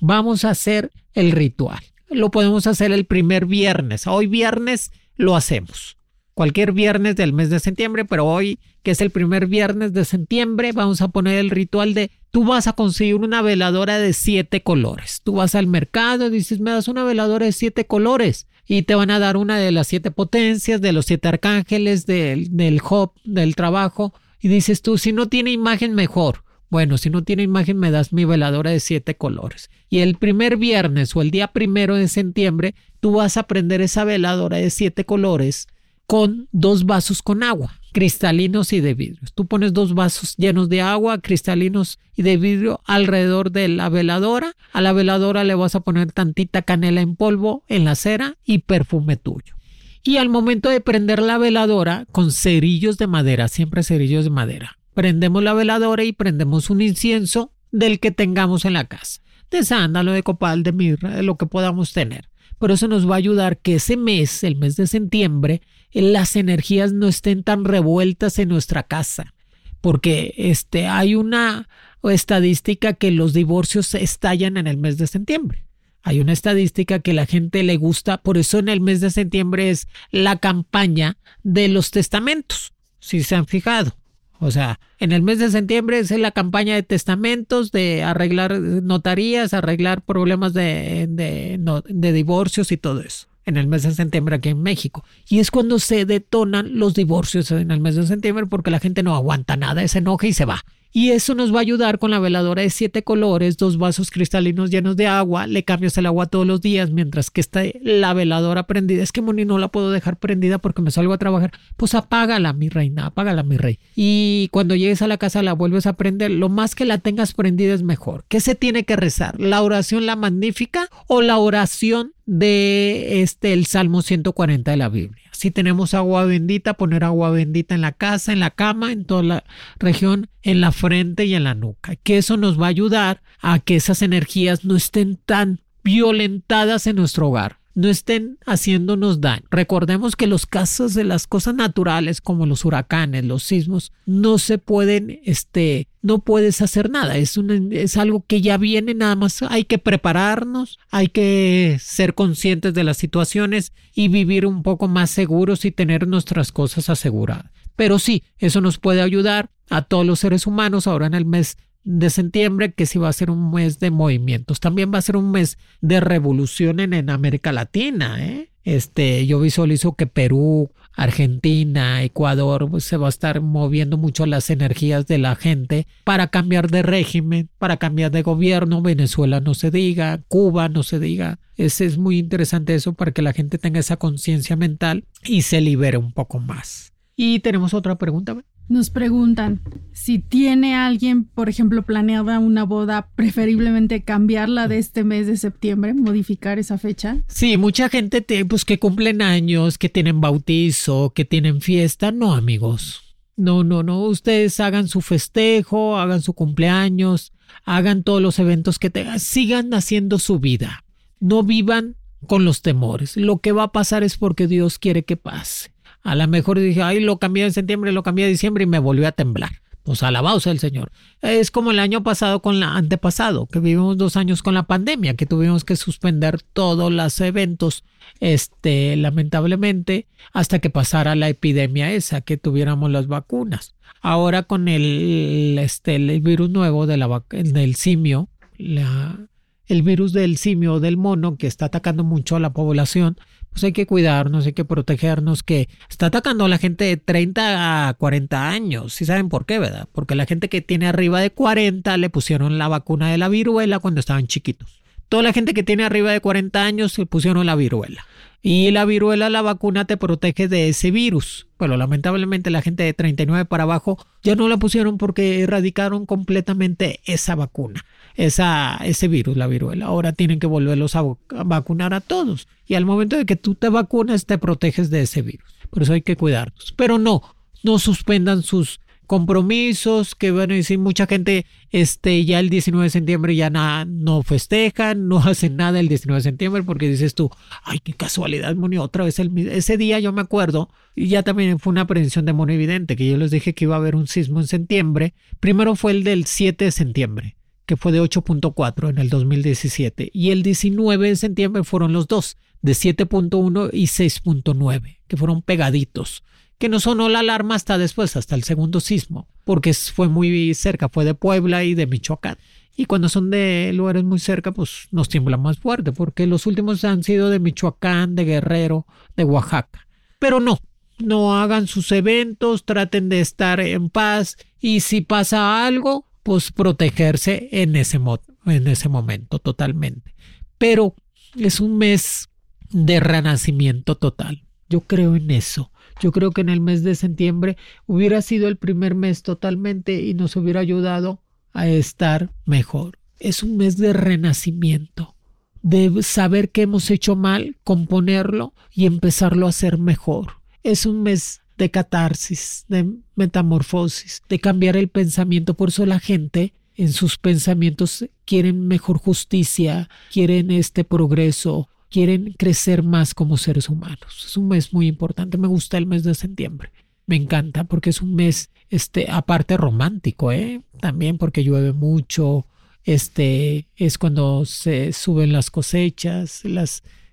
vamos 0.00 0.44
a 0.44 0.50
hacer 0.50 0.90
el 1.14 1.32
ritual. 1.32 1.82
Lo 2.08 2.30
podemos 2.30 2.66
hacer 2.66 2.92
el 2.92 3.04
primer 3.04 3.46
viernes. 3.46 4.06
Hoy 4.06 4.26
viernes 4.26 4.92
lo 5.16 5.34
hacemos 5.34 5.96
cualquier 6.36 6.72
viernes 6.72 7.16
del 7.16 7.32
mes 7.32 7.48
de 7.48 7.60
septiembre, 7.60 8.04
pero 8.04 8.26
hoy, 8.26 8.58
que 8.82 8.90
es 8.90 9.00
el 9.00 9.08
primer 9.08 9.46
viernes 9.46 9.94
de 9.94 10.04
septiembre, 10.04 10.72
vamos 10.72 11.00
a 11.00 11.08
poner 11.08 11.38
el 11.38 11.48
ritual 11.48 11.94
de 11.94 12.10
tú 12.30 12.44
vas 12.44 12.66
a 12.66 12.74
conseguir 12.74 13.14
una 13.14 13.40
veladora 13.40 13.98
de 13.98 14.12
siete 14.12 14.62
colores. 14.62 15.22
Tú 15.24 15.36
vas 15.36 15.54
al 15.54 15.66
mercado 15.66 16.26
y 16.26 16.30
dices, 16.30 16.60
me 16.60 16.72
das 16.72 16.88
una 16.88 17.04
veladora 17.04 17.46
de 17.46 17.52
siete 17.52 17.86
colores 17.86 18.48
y 18.66 18.82
te 18.82 18.94
van 18.94 19.10
a 19.10 19.18
dar 19.18 19.36
una 19.36 19.58
de 19.58 19.72
las 19.72 19.86
siete 19.86 20.10
potencias, 20.10 20.80
de 20.80 20.92
los 20.92 21.06
siete 21.06 21.28
arcángeles, 21.28 22.06
del, 22.06 22.56
del 22.56 22.80
hop, 22.88 23.12
del 23.24 23.54
trabajo. 23.54 24.12
Y 24.40 24.48
dices 24.48 24.82
tú, 24.82 24.98
si 24.98 25.12
no 25.12 25.28
tiene 25.28 25.52
imagen, 25.52 25.94
mejor. 25.94 26.44
Bueno, 26.68 26.98
si 26.98 27.10
no 27.10 27.22
tiene 27.22 27.44
imagen, 27.44 27.78
me 27.78 27.92
das 27.92 28.12
mi 28.12 28.24
veladora 28.24 28.70
de 28.70 28.80
siete 28.80 29.16
colores. 29.16 29.70
Y 29.88 30.00
el 30.00 30.16
primer 30.16 30.56
viernes 30.56 31.14
o 31.14 31.22
el 31.22 31.30
día 31.30 31.48
primero 31.48 31.94
de 31.94 32.08
septiembre, 32.08 32.74
tú 33.00 33.12
vas 33.12 33.36
a 33.36 33.44
prender 33.44 33.80
esa 33.80 34.04
veladora 34.04 34.56
de 34.56 34.70
siete 34.70 35.04
colores 35.04 35.68
con 36.06 36.48
dos 36.52 36.86
vasos 36.86 37.22
con 37.22 37.42
agua, 37.42 37.80
cristalinos 37.96 38.74
y 38.74 38.82
de 38.82 38.92
vidrio. 38.92 39.26
Tú 39.34 39.46
pones 39.46 39.72
dos 39.72 39.94
vasos 39.94 40.36
llenos 40.36 40.68
de 40.68 40.82
agua, 40.82 41.18
cristalinos 41.22 41.98
y 42.14 42.24
de 42.24 42.36
vidrio 42.36 42.82
alrededor 42.84 43.52
de 43.52 43.68
la 43.68 43.88
veladora. 43.88 44.52
A 44.74 44.82
la 44.82 44.92
veladora 44.92 45.44
le 45.44 45.54
vas 45.54 45.76
a 45.76 45.80
poner 45.80 46.12
tantita 46.12 46.60
canela 46.60 47.00
en 47.00 47.16
polvo 47.16 47.64
en 47.68 47.86
la 47.86 47.94
cera 47.94 48.36
y 48.44 48.58
perfume 48.58 49.16
tuyo. 49.16 49.56
Y 50.02 50.18
al 50.18 50.28
momento 50.28 50.68
de 50.68 50.82
prender 50.82 51.22
la 51.22 51.38
veladora 51.38 52.04
con 52.12 52.32
cerillos 52.32 52.98
de 52.98 53.06
madera, 53.06 53.48
siempre 53.48 53.82
cerillos 53.82 54.24
de 54.24 54.30
madera, 54.30 54.76
prendemos 54.92 55.42
la 55.42 55.54
veladora 55.54 56.04
y 56.04 56.12
prendemos 56.12 56.68
un 56.68 56.82
incienso 56.82 57.50
del 57.72 57.98
que 57.98 58.10
tengamos 58.10 58.66
en 58.66 58.74
la 58.74 58.84
casa, 58.84 59.22
de 59.50 59.64
sándalo, 59.64 60.12
de 60.12 60.22
copal, 60.22 60.64
de 60.64 60.72
mirra, 60.72 61.16
de 61.16 61.22
lo 61.22 61.38
que 61.38 61.46
podamos 61.46 61.94
tener. 61.94 62.28
Pero 62.58 62.74
eso 62.74 62.88
nos 62.88 63.08
va 63.08 63.14
a 63.14 63.18
ayudar 63.18 63.58
que 63.58 63.74
ese 63.74 63.96
mes, 63.96 64.42
el 64.44 64.56
mes 64.56 64.76
de 64.76 64.86
septiembre, 64.86 65.62
las 65.92 66.36
energías 66.36 66.92
no 66.92 67.08
estén 67.08 67.42
tan 67.42 67.64
revueltas 67.64 68.38
en 68.38 68.48
nuestra 68.48 68.82
casa. 68.82 69.34
Porque 69.80 70.34
este, 70.36 70.86
hay 70.86 71.14
una 71.14 71.68
estadística 72.02 72.94
que 72.94 73.10
los 73.10 73.32
divorcios 73.32 73.94
estallan 73.94 74.56
en 74.56 74.66
el 74.66 74.76
mes 74.76 74.98
de 74.98 75.06
septiembre. 75.06 75.64
Hay 76.02 76.20
una 76.20 76.32
estadística 76.32 77.00
que 77.00 77.12
la 77.12 77.26
gente 77.26 77.62
le 77.64 77.76
gusta, 77.76 78.18
por 78.18 78.38
eso 78.38 78.58
en 78.58 78.68
el 78.68 78.80
mes 78.80 79.00
de 79.00 79.10
septiembre 79.10 79.70
es 79.70 79.88
la 80.12 80.36
campaña 80.36 81.18
de 81.42 81.66
los 81.66 81.90
testamentos, 81.90 82.72
si 83.00 83.22
se 83.24 83.34
han 83.34 83.46
fijado. 83.46 83.96
O 84.38 84.50
sea, 84.50 84.80
en 84.98 85.12
el 85.12 85.22
mes 85.22 85.38
de 85.38 85.50
septiembre 85.50 85.98
es 85.98 86.10
la 86.10 86.30
campaña 86.30 86.74
de 86.74 86.82
testamentos, 86.82 87.72
de 87.72 88.02
arreglar 88.02 88.58
notarías, 88.60 89.54
arreglar 89.54 90.02
problemas 90.02 90.52
de, 90.52 91.06
de, 91.08 92.12
divorcios 92.12 92.72
y 92.72 92.76
todo 92.76 93.00
eso. 93.00 93.26
En 93.44 93.56
el 93.56 93.68
mes 93.68 93.84
de 93.84 93.92
septiembre 93.92 94.36
aquí 94.36 94.48
en 94.48 94.62
México. 94.62 95.04
Y 95.28 95.38
es 95.38 95.50
cuando 95.50 95.78
se 95.78 96.04
detonan 96.04 96.78
los 96.78 96.94
divorcios 96.94 97.50
en 97.52 97.70
el 97.70 97.80
mes 97.80 97.94
de 97.94 98.06
septiembre 98.06 98.46
porque 98.46 98.72
la 98.72 98.80
gente 98.80 99.02
no 99.02 99.14
aguanta 99.14 99.56
nada, 99.56 99.86
se 99.86 99.98
enoja 99.98 100.26
y 100.26 100.32
se 100.32 100.44
va. 100.44 100.64
Y 100.96 101.10
eso 101.10 101.34
nos 101.34 101.52
va 101.52 101.58
a 101.58 101.60
ayudar 101.60 101.98
con 101.98 102.10
la 102.10 102.20
veladora 102.20 102.62
de 102.62 102.70
siete 102.70 103.04
colores, 103.04 103.58
dos 103.58 103.76
vasos 103.76 104.10
cristalinos 104.10 104.70
llenos 104.70 104.96
de 104.96 105.06
agua, 105.06 105.46
le 105.46 105.62
cambias 105.62 105.98
el 105.98 106.06
agua 106.06 106.24
todos 106.24 106.46
los 106.46 106.62
días 106.62 106.90
mientras 106.90 107.30
que 107.30 107.42
está 107.42 107.64
la 107.82 108.14
veladora 108.14 108.66
prendida. 108.66 109.02
Es 109.02 109.12
que 109.12 109.20
Moni 109.20 109.44
no 109.44 109.58
la 109.58 109.68
puedo 109.68 109.90
dejar 109.90 110.18
prendida 110.18 110.56
porque 110.56 110.80
me 110.80 110.90
salgo 110.90 111.12
a 111.12 111.18
trabajar. 111.18 111.52
Pues 111.76 111.94
apágala, 111.94 112.54
mi 112.54 112.70
reina, 112.70 113.04
apágala, 113.04 113.42
mi 113.42 113.58
rey. 113.58 113.78
Y 113.94 114.48
cuando 114.52 114.74
llegues 114.74 115.02
a 115.02 115.06
la 115.06 115.18
casa 115.18 115.42
la 115.42 115.52
vuelves 115.52 115.86
a 115.86 115.92
prender. 115.98 116.30
Lo 116.30 116.48
más 116.48 116.74
que 116.74 116.86
la 116.86 116.96
tengas 116.96 117.34
prendida 117.34 117.74
es 117.74 117.82
mejor. 117.82 118.24
¿Qué 118.28 118.40
se 118.40 118.54
tiene 118.54 118.84
que 118.84 118.96
rezar? 118.96 119.38
¿La 119.38 119.60
oración 119.60 120.06
la 120.06 120.16
magnífica 120.16 120.88
o 121.08 121.20
la 121.20 121.36
oración 121.36 122.14
de 122.26 123.22
este 123.22 123.52
el 123.52 123.66
Salmo 123.66 124.02
140 124.02 124.70
de 124.70 124.76
la 124.76 124.88
Biblia. 124.88 125.22
Si 125.32 125.50
tenemos 125.50 125.94
agua 125.94 126.24
bendita, 126.24 126.74
poner 126.74 127.04
agua 127.04 127.30
bendita 127.30 127.74
en 127.74 127.80
la 127.80 127.92
casa, 127.92 128.32
en 128.32 128.40
la 128.40 128.50
cama, 128.50 128.92
en 128.92 129.04
toda 129.04 129.22
la 129.22 129.44
región, 129.78 130.28
en 130.42 130.60
la 130.60 130.72
frente 130.72 131.24
y 131.24 131.34
en 131.34 131.44
la 131.44 131.54
nuca. 131.54 131.96
Que 131.96 132.18
eso 132.18 132.36
nos 132.36 132.60
va 132.60 132.66
a 132.66 132.70
ayudar 132.70 133.22
a 133.40 133.58
que 133.60 133.76
esas 133.76 134.02
energías 134.02 134.64
no 134.64 134.76
estén 134.76 135.16
tan 135.16 135.60
violentadas 135.84 136.86
en 136.86 136.96
nuestro 136.96 137.28
hogar 137.28 137.58
no 137.76 137.88
estén 137.88 138.38
haciéndonos 138.46 139.20
daño. 139.20 139.44
Recordemos 139.50 140.16
que 140.16 140.26
los 140.26 140.46
casos 140.46 140.94
de 140.94 141.04
las 141.04 141.26
cosas 141.26 141.54
naturales 141.54 142.22
como 142.22 142.46
los 142.46 142.64
huracanes, 142.64 143.24
los 143.24 143.42
sismos, 143.42 143.92
no 144.06 144.38
se 144.38 144.56
pueden, 144.56 145.20
este, 145.24 145.86
no 146.00 146.20
puedes 146.20 146.62
hacer 146.62 146.88
nada. 146.88 147.18
Es, 147.18 147.36
un, 147.36 147.68
es 147.72 147.98
algo 147.98 148.24
que 148.26 148.40
ya 148.40 148.56
viene, 148.56 148.94
nada 148.94 149.14
más 149.14 149.42
hay 149.42 149.64
que 149.64 149.76
prepararnos, 149.76 150.78
hay 150.90 151.08
que 151.08 151.76
ser 151.78 152.14
conscientes 152.14 152.72
de 152.72 152.82
las 152.82 152.96
situaciones 152.96 153.72
y 153.94 154.08
vivir 154.08 154.46
un 154.46 154.62
poco 154.62 154.88
más 154.88 155.10
seguros 155.10 155.66
y 155.66 155.70
tener 155.70 156.08
nuestras 156.08 156.52
cosas 156.52 156.88
aseguradas. 156.88 157.52
Pero 157.76 157.98
sí, 157.98 158.22
eso 158.38 158.62
nos 158.62 158.78
puede 158.78 159.02
ayudar 159.02 159.50
a 159.68 159.82
todos 159.82 160.06
los 160.06 160.20
seres 160.20 160.46
humanos 160.46 160.86
ahora 160.86 161.06
en 161.06 161.14
el 161.14 161.26
mes 161.26 161.58
de 161.86 162.10
septiembre, 162.10 162.72
que 162.72 162.84
sí 162.84 162.98
va 162.98 163.08
a 163.08 163.12
ser 163.12 163.30
un 163.30 163.52
mes 163.52 163.78
de 163.78 163.92
movimientos. 163.92 164.58
También 164.58 164.92
va 164.92 164.98
a 164.98 165.02
ser 165.02 165.16
un 165.16 165.30
mes 165.30 165.56
de 165.80 166.00
revolución 166.00 166.80
en, 166.80 167.08
América 167.08 167.52
Latina. 167.52 168.16
¿eh? 168.26 168.50
Este, 168.64 169.24
yo 169.26 169.38
visualizo 169.38 169.94
que 169.94 170.08
Perú, 170.08 170.72
Argentina, 170.94 172.02
Ecuador, 172.02 172.68
pues, 172.68 172.82
se 172.82 172.96
va 172.96 173.06
a 173.06 173.08
estar 173.08 173.40
moviendo 173.40 173.98
mucho 173.98 174.26
las 174.26 174.50
energías 174.50 175.06
de 175.06 175.18
la 175.18 175.36
gente 175.36 175.86
para 176.02 176.26
cambiar 176.26 176.68
de 176.70 176.82
régimen, 176.82 177.48
para 177.56 177.76
cambiar 177.76 178.10
de 178.10 178.22
gobierno. 178.22 178.82
Venezuela 178.82 179.40
no 179.40 179.54
se 179.54 179.70
diga, 179.70 180.20
Cuba 180.26 180.68
no 180.68 180.82
se 180.82 180.98
diga. 180.98 181.38
Es, 181.56 181.80
es 181.80 181.98
muy 181.98 182.18
interesante 182.18 182.74
eso 182.74 182.94
para 182.94 183.12
que 183.12 183.22
la 183.22 183.32
gente 183.32 183.58
tenga 183.58 183.78
esa 183.78 183.96
conciencia 183.96 184.56
mental 184.56 185.04
y 185.24 185.42
se 185.42 185.60
libere 185.60 185.98
un 185.98 186.12
poco 186.12 186.40
más. 186.40 186.92
Y 187.14 187.38
tenemos 187.38 187.74
otra 187.74 187.96
pregunta. 187.96 188.36
Nos 188.68 188.90
preguntan 188.90 189.60
si 189.92 190.18
tiene 190.18 190.74
alguien, 190.74 191.24
por 191.24 191.48
ejemplo, 191.48 191.82
planeada 191.82 192.40
una 192.40 192.64
boda, 192.64 193.08
preferiblemente 193.14 194.02
cambiarla 194.02 194.66
de 194.66 194.78
este 194.78 195.04
mes 195.04 195.28
de 195.28 195.36
septiembre, 195.36 195.94
modificar 195.94 196.58
esa 196.58 196.76
fecha. 196.76 197.18
Sí, 197.28 197.56
mucha 197.56 197.88
gente 197.88 198.22
pues, 198.44 198.64
que 198.64 198.78
cumplen 198.78 199.22
años, 199.22 199.78
que 199.78 199.88
tienen 199.88 200.20
bautizo, 200.20 201.12
que 201.14 201.24
tienen 201.24 201.60
fiesta. 201.60 202.10
No, 202.10 202.34
amigos. 202.34 203.16
No, 203.36 203.62
no, 203.62 203.82
no. 203.82 204.02
Ustedes 204.02 204.58
hagan 204.58 204.88
su 204.88 205.00
festejo, 205.00 205.98
hagan 205.98 206.22
su 206.22 206.32
cumpleaños, 206.32 207.32
hagan 207.64 208.02
todos 208.02 208.20
los 208.20 208.38
eventos 208.40 208.78
que 208.78 208.90
tengan, 208.90 209.20
sigan 209.20 209.74
haciendo 209.74 210.18
su 210.18 210.40
vida. 210.40 210.84
No 211.20 211.44
vivan 211.44 211.96
con 212.26 212.44
los 212.44 212.62
temores. 212.62 213.16
Lo 213.16 213.38
que 213.38 213.52
va 213.52 213.64
a 213.64 213.72
pasar 213.72 214.02
es 214.02 214.16
porque 214.16 214.46
Dios 214.48 214.78
quiere 214.78 215.04
que 215.04 215.16
pase. 215.16 215.75
A 216.06 216.14
lo 216.14 216.28
mejor 216.28 216.60
dije, 216.60 216.82
ay, 216.82 217.00
lo 217.00 217.18
cambié 217.18 217.44
en 217.44 217.52
septiembre, 217.52 217.90
lo 217.90 218.04
cambié 218.04 218.26
en 218.26 218.32
diciembre 218.32 218.62
y 218.62 218.66
me 218.68 218.78
volvió 218.78 219.08
a 219.08 219.12
temblar. 219.12 219.50
Pues 219.82 220.04
alabado 220.04 220.38
sea 220.38 220.52
el 220.52 220.60
Señor. 220.60 220.92
Es 221.20 221.50
como 221.50 221.72
el 221.72 221.80
año 221.80 222.04
pasado 222.04 222.42
con 222.42 222.60
la 222.60 222.76
antepasado, 222.76 223.46
que 223.46 223.58
vivimos 223.58 223.96
dos 223.96 224.16
años 224.16 224.44
con 224.44 224.54
la 224.54 224.68
pandemia, 224.68 225.14
que 225.14 225.26
tuvimos 225.26 225.64
que 225.64 225.74
suspender 225.74 226.42
todos 226.42 226.92
los 226.92 227.20
eventos, 227.20 227.82
este, 228.20 228.94
lamentablemente, 228.94 230.06
hasta 230.32 230.60
que 230.60 230.70
pasara 230.70 231.16
la 231.16 231.28
epidemia 231.28 231.92
esa, 231.92 232.20
que 232.20 232.36
tuviéramos 232.36 232.88
las 232.88 233.08
vacunas. 233.08 233.74
Ahora 234.00 234.44
con 234.44 234.68
el, 234.68 235.58
este, 235.60 235.96
el 235.96 236.20
virus 236.20 236.50
nuevo 236.50 236.86
de 236.86 236.98
la, 236.98 237.24
del 237.30 237.74
simio, 237.74 238.28
la, 238.58 239.18
el 239.66 239.82
virus 239.82 240.12
del 240.12 240.36
simio 240.36 240.78
del 240.78 240.96
mono 240.96 241.36
que 241.36 241.48
está 241.48 241.66
atacando 241.66 242.04
mucho 242.04 242.36
a 242.36 242.40
la 242.40 242.52
población, 242.52 243.16
pues 243.56 243.64
hay 243.64 243.72
que 243.72 243.86
cuidarnos, 243.86 244.44
hay 244.44 244.52
que 244.52 244.66
protegernos, 244.66 245.42
que 245.42 245.70
está 245.88 246.06
atacando 246.08 246.44
a 246.44 246.48
la 246.50 246.58
gente 246.58 246.84
de 246.84 246.98
30 246.98 247.88
a 247.88 247.94
40 247.94 248.50
años. 248.50 248.92
¿Sí 248.92 249.06
saben 249.06 249.30
por 249.30 249.46
qué, 249.46 249.58
verdad? 249.58 249.88
Porque 249.92 250.14
la 250.14 250.26
gente 250.26 250.50
que 250.50 250.60
tiene 250.60 250.86
arriba 250.86 251.22
de 251.22 251.30
40 251.30 251.96
le 251.96 252.10
pusieron 252.10 252.58
la 252.58 252.68
vacuna 252.68 253.10
de 253.10 253.16
la 253.16 253.30
viruela 253.30 253.78
cuando 253.78 254.00
estaban 254.00 254.26
chiquitos. 254.26 254.82
Toda 255.08 255.22
la 255.22 255.32
gente 255.32 255.54
que 255.54 255.62
tiene 255.62 255.84
arriba 255.84 256.12
de 256.12 256.20
40 256.20 256.62
años 256.62 256.98
le 256.98 257.06
pusieron 257.06 257.46
la 257.46 257.54
viruela. 257.54 258.04
Y 258.42 258.72
la 258.72 258.84
viruela, 258.84 259.30
la 259.30 259.40
vacuna 259.40 259.86
te 259.86 259.96
protege 259.96 260.48
de 260.48 260.68
ese 260.68 260.90
virus. 260.90 261.46
Pero 261.56 261.78
lamentablemente 261.78 262.50
la 262.50 262.60
gente 262.60 262.82
de 262.82 262.92
39 262.92 263.46
para 263.46 263.62
abajo 263.62 263.96
ya 264.22 264.34
no 264.34 264.50
la 264.50 264.58
pusieron 264.58 264.98
porque 264.98 265.40
erradicaron 265.40 266.04
completamente 266.04 267.00
esa 267.06 267.34
vacuna 267.34 267.86
esa, 268.16 268.76
ese 268.84 269.08
virus, 269.08 269.36
la 269.36 269.46
viruela. 269.46 269.86
Ahora 269.86 270.12
tienen 270.12 270.40
que 270.40 270.46
volverlos 270.46 270.96
a, 270.96 271.04
vacunar 271.44 271.94
a 271.94 272.00
todos. 272.00 272.48
Y 272.66 272.74
al 272.74 272.84
momento 272.84 273.16
de 273.16 273.26
que 273.26 273.36
tú 273.36 273.54
te 273.54 273.68
vacunas, 273.68 274.26
te 274.26 274.38
proteges 274.38 274.90
de 274.90 275.02
ese 275.02 275.22
virus. 275.22 275.54
Por 275.70 275.82
eso 275.82 275.92
hay 275.92 276.02
que 276.02 276.16
cuidarnos. 276.16 276.74
Pero 276.76 276.98
no, 276.98 277.22
no 277.62 277.78
suspendan 277.78 278.42
sus 278.42 278.80
compromisos, 279.06 280.14
que 280.14 280.30
van 280.30 280.50
a 280.50 280.54
decir 280.54 280.78
mucha 280.78 281.06
gente, 281.06 281.46
este, 281.70 282.24
ya 282.24 282.40
el 282.40 282.50
19 282.50 282.84
de 282.84 282.90
septiembre 282.90 283.36
ya 283.36 283.50
no 283.50 284.22
festejan, 284.22 285.08
no 285.08 285.18
hacen 285.24 285.56
nada 285.56 285.80
el 285.80 285.88
19 285.88 286.18
de 286.18 286.22
septiembre 286.22 286.62
porque 286.62 286.88
dices 286.88 287.14
tú, 287.14 287.30
ay, 287.62 287.78
qué 287.78 287.92
casualidad, 287.94 288.54
Moni, 288.56 288.78
otra 288.78 289.04
vez 289.04 289.18
el, 289.18 289.36
ese 289.48 289.76
día 289.76 290.00
yo 290.00 290.12
me 290.12 290.20
acuerdo, 290.22 290.70
y 290.94 291.08
ya 291.08 291.22
también 291.22 291.58
fue 291.58 291.70
una 291.70 291.86
predicción 291.86 292.24
de 292.24 292.32
Mono 292.32 292.52
Evidente, 292.52 292.96
que 292.96 293.08
yo 293.08 293.16
les 293.16 293.30
dije 293.30 293.54
que 293.54 293.64
iba 293.64 293.76
a 293.76 293.78
haber 293.78 293.96
un 293.96 294.08
sismo 294.08 294.40
en 294.40 294.46
septiembre, 294.46 295.14
primero 295.40 295.76
fue 295.76 295.92
el 295.92 296.04
del 296.04 296.26
7 296.26 296.64
de 296.64 296.70
septiembre, 296.72 297.35
que 297.66 297.76
fue 297.76 297.92
de 297.92 298.00
8.4 298.00 298.90
en 298.90 298.98
el 298.98 299.10
2017, 299.10 300.10
y 300.12 300.30
el 300.30 300.42
19 300.42 301.08
de 301.08 301.16
septiembre 301.16 301.64
fueron 301.64 301.92
los 301.92 302.06
dos, 302.06 302.36
de 302.62 302.72
7.1 302.72 303.70
y 303.72 303.86
6.9, 303.86 304.98
que 305.06 305.16
fueron 305.16 305.42
pegaditos, 305.42 306.22
que 306.58 306.68
no 306.68 306.80
sonó 306.80 307.08
la 307.08 307.18
alarma 307.20 307.54
hasta 307.54 307.76
después, 307.76 308.16
hasta 308.16 308.34
el 308.34 308.44
segundo 308.44 308.80
sismo, 308.80 309.28
porque 309.44 309.74
fue 309.74 310.08
muy 310.08 310.54
cerca, 310.54 310.88
fue 310.88 311.04
de 311.04 311.14
Puebla 311.14 311.64
y 311.64 311.74
de 311.74 311.86
Michoacán. 311.86 312.38
Y 312.76 312.84
cuando 312.84 313.08
son 313.08 313.30
de 313.30 313.72
lugares 313.74 314.04
muy 314.04 314.18
cerca, 314.18 314.52
pues 314.52 314.88
nos 314.90 315.08
tiembla 315.08 315.36
más 315.36 315.58
fuerte, 315.58 315.92
porque 315.92 316.26
los 316.26 316.46
últimos 316.46 316.84
han 316.84 317.02
sido 317.02 317.30
de 317.30 317.40
Michoacán, 317.40 318.14
de 318.14 318.24
Guerrero, 318.24 318.86
de 319.16 319.24
Oaxaca. 319.24 319.86
Pero 320.18 320.40
no, 320.40 320.58
no 320.98 321.36
hagan 321.36 321.66
sus 321.66 321.90
eventos, 321.92 322.64
traten 322.64 323.08
de 323.08 323.20
estar 323.20 323.60
en 323.60 323.88
paz 323.88 324.36
y 324.60 324.80
si 324.80 325.00
pasa 325.00 325.66
algo, 325.66 326.05
pues 326.26 326.50
protegerse 326.50 327.48
en 327.52 327.76
ese, 327.76 328.00
en 328.46 328.66
ese 328.66 328.88
momento 328.88 329.38
totalmente. 329.38 330.12
Pero 330.58 330.96
es 331.38 331.60
un 331.60 331.78
mes 331.78 332.30
de 332.70 332.98
renacimiento 332.98 333.94
total. 333.94 334.42
Yo 334.68 334.80
creo 334.80 335.14
en 335.14 335.30
eso. 335.30 335.70
Yo 336.00 336.10
creo 336.10 336.32
que 336.32 336.40
en 336.40 336.48
el 336.48 336.60
mes 336.60 336.82
de 336.82 336.96
septiembre 336.96 337.56
hubiera 337.86 338.22
sido 338.22 338.48
el 338.48 338.56
primer 338.56 338.96
mes 338.96 339.22
totalmente 339.22 340.02
y 340.02 340.14
nos 340.14 340.34
hubiera 340.34 340.58
ayudado 340.58 341.20
a 341.52 341.68
estar 341.68 342.32
mejor. 342.44 342.98
Es 343.20 343.44
un 343.44 343.56
mes 343.56 343.76
de 343.76 343.92
renacimiento, 343.92 345.14
de 345.62 346.02
saber 346.02 346.50
que 346.50 346.62
hemos 346.62 346.90
hecho 346.90 347.14
mal, 347.14 347.56
componerlo 347.62 348.52
y 348.72 348.86
empezarlo 348.86 349.46
a 349.46 349.50
hacer 349.50 349.78
mejor. 349.78 350.32
Es 350.64 350.86
un 350.86 351.04
mes 351.04 351.42
de 351.56 351.70
catarsis, 351.70 352.64
de 352.68 352.86
metamorfosis, 353.14 354.22
de 354.28 354.38
cambiar 354.38 354.76
el 354.76 354.88
pensamiento. 354.88 355.54
Por 355.54 355.70
eso 355.70 355.86
la 355.86 356.00
gente 356.00 356.52
en 356.74 356.92
sus 356.92 357.16
pensamientos 357.16 358.04
quieren 358.24 358.68
mejor 358.68 358.98
justicia, 358.98 359.88
quieren 360.12 360.50
este 360.50 360.84
progreso, 360.84 361.68
quieren 361.90 362.34
crecer 362.36 362.82
más 362.82 363.14
como 363.14 363.36
seres 363.36 363.68
humanos. 363.68 364.24
Es 364.26 364.36
un 364.36 364.48
mes 364.48 364.72
muy 364.72 364.86
importante. 364.86 365.38
Me 365.38 365.48
gusta 365.48 365.78
el 365.78 365.86
mes 365.86 366.02
de 366.02 366.14
septiembre. 366.14 366.70
Me 367.06 367.16
encanta 367.16 367.64
porque 367.64 367.90
es 367.90 368.02
un 368.02 368.14
mes, 368.14 368.50
este, 368.68 369.10
aparte 369.10 369.56
romántico, 369.56 370.32
¿eh? 370.32 370.62
También 370.80 371.18
porque 371.18 371.44
llueve 371.44 371.72
mucho. 371.72 372.46
Este 372.84 373.68
es 373.76 373.96
cuando 373.98 374.44
se 374.44 374.92
suben 374.92 375.32
las 375.32 375.50
cosechas, 375.50 376.44
la 376.44 376.64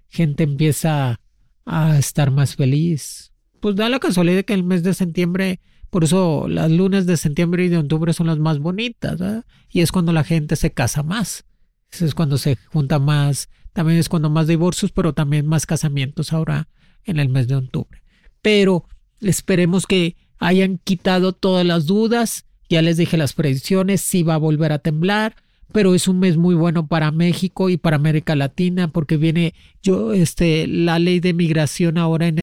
gente 0.09 0.43
empieza 0.43 1.19
a 1.65 1.97
estar 1.97 2.29
más 2.29 2.55
feliz, 2.55 3.32
pues 3.63 3.77
da 3.77 3.87
la 3.87 3.99
casualidad 3.99 4.43
que 4.43 4.53
el 4.53 4.65
mes 4.65 4.83
de 4.83 4.93
septiembre, 4.93 5.61
por 5.89 6.03
eso 6.03 6.49
las 6.49 6.69
lunas 6.69 7.05
de 7.05 7.15
septiembre 7.15 7.63
y 7.63 7.69
de 7.69 7.77
octubre 7.77 8.11
son 8.11 8.27
las 8.27 8.37
más 8.37 8.59
bonitas, 8.59 9.17
¿verdad? 9.17 9.45
Y 9.71 9.79
es 9.79 9.93
cuando 9.93 10.11
la 10.11 10.25
gente 10.25 10.57
se 10.57 10.73
casa 10.73 11.01
más. 11.01 11.45
es 11.89 12.13
cuando 12.13 12.37
se 12.37 12.57
junta 12.73 12.99
más. 12.99 13.47
También 13.71 13.99
es 13.99 14.09
cuando 14.09 14.29
más 14.29 14.47
divorcios, 14.47 14.91
pero 14.91 15.13
también 15.13 15.47
más 15.47 15.65
casamientos 15.65 16.33
ahora 16.33 16.67
en 17.05 17.19
el 17.19 17.29
mes 17.29 17.47
de 17.47 17.55
octubre. 17.55 18.03
Pero 18.41 18.83
esperemos 19.21 19.87
que 19.87 20.17
hayan 20.39 20.77
quitado 20.83 21.31
todas 21.31 21.65
las 21.65 21.85
dudas. 21.85 22.43
Ya 22.67 22.81
les 22.81 22.97
dije 22.97 23.15
las 23.15 23.31
predicciones, 23.31 24.01
sí 24.01 24.23
va 24.23 24.33
a 24.33 24.39
volver 24.39 24.73
a 24.73 24.79
temblar, 24.79 25.37
pero 25.71 25.95
es 25.95 26.09
un 26.09 26.19
mes 26.19 26.35
muy 26.35 26.55
bueno 26.55 26.87
para 26.87 27.11
México 27.11 27.69
y 27.69 27.77
para 27.77 27.95
América 27.95 28.35
Latina 28.35 28.89
porque 28.89 29.15
viene 29.15 29.53
yo 29.81 30.11
este 30.11 30.67
la 30.67 30.99
ley 30.99 31.21
de 31.21 31.33
migración 31.33 31.97
ahora 31.97 32.27
en 32.27 32.42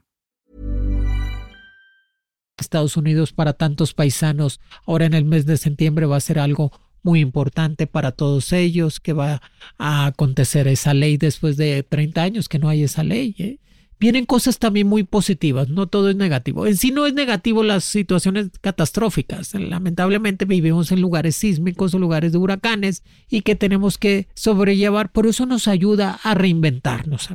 Estados 2.61 2.97
Unidos 2.97 3.33
para 3.33 3.53
tantos 3.53 3.93
paisanos. 3.93 4.59
Ahora 4.85 5.05
en 5.05 5.13
el 5.13 5.25
mes 5.25 5.45
de 5.45 5.57
septiembre 5.57 6.05
va 6.05 6.17
a 6.17 6.21
ser 6.21 6.39
algo 6.39 6.71
muy 7.03 7.19
importante 7.19 7.87
para 7.87 8.11
todos 8.11 8.53
ellos, 8.53 8.99
que 8.99 9.13
va 9.13 9.41
a 9.77 10.05
acontecer 10.05 10.67
esa 10.67 10.93
ley 10.93 11.17
después 11.17 11.57
de 11.57 11.83
30 11.83 12.21
años 12.21 12.49
que 12.49 12.59
no 12.59 12.69
hay 12.69 12.83
esa 12.83 13.03
ley. 13.03 13.35
¿eh? 13.39 13.59
Vienen 13.99 14.25
cosas 14.25 14.57
también 14.57 14.87
muy 14.87 15.03
positivas, 15.03 15.69
no 15.69 15.87
todo 15.87 16.09
es 16.09 16.15
negativo. 16.15 16.65
En 16.65 16.75
sí 16.75 16.91
no 16.91 17.05
es 17.05 17.13
negativo 17.13 17.63
las 17.63 17.83
situaciones 17.83 18.49
catastróficas. 18.59 19.53
Lamentablemente 19.53 20.45
vivimos 20.45 20.91
en 20.91 21.01
lugares 21.01 21.35
sísmicos 21.35 21.93
o 21.93 21.99
lugares 21.99 22.31
de 22.31 22.39
huracanes 22.39 23.03
y 23.29 23.41
que 23.41 23.55
tenemos 23.55 23.97
que 23.97 24.27
sobrellevar. 24.33 25.11
Por 25.11 25.27
eso 25.27 25.45
nos 25.45 25.67
ayuda 25.67 26.19
a 26.23 26.33
reinventarnos 26.33 27.29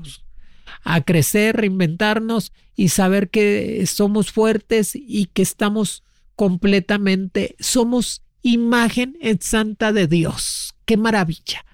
a 0.83 1.01
crecer, 1.03 1.57
reinventarnos 1.57 2.53
y 2.75 2.89
saber 2.89 3.31
que 3.31 3.85
somos 3.87 4.33
fuertes 4.33 4.93
y 4.95 5.27
que 5.27 5.43
estamos 5.43 6.03
completamente, 6.35 7.57
somos 7.59 8.23
imagen 8.43 9.17
en 9.21 9.41
santa 9.41 9.93
de 9.93 10.07
Dios. 10.07 10.75
¡Qué 10.85 10.97
maravilla! 10.97 11.65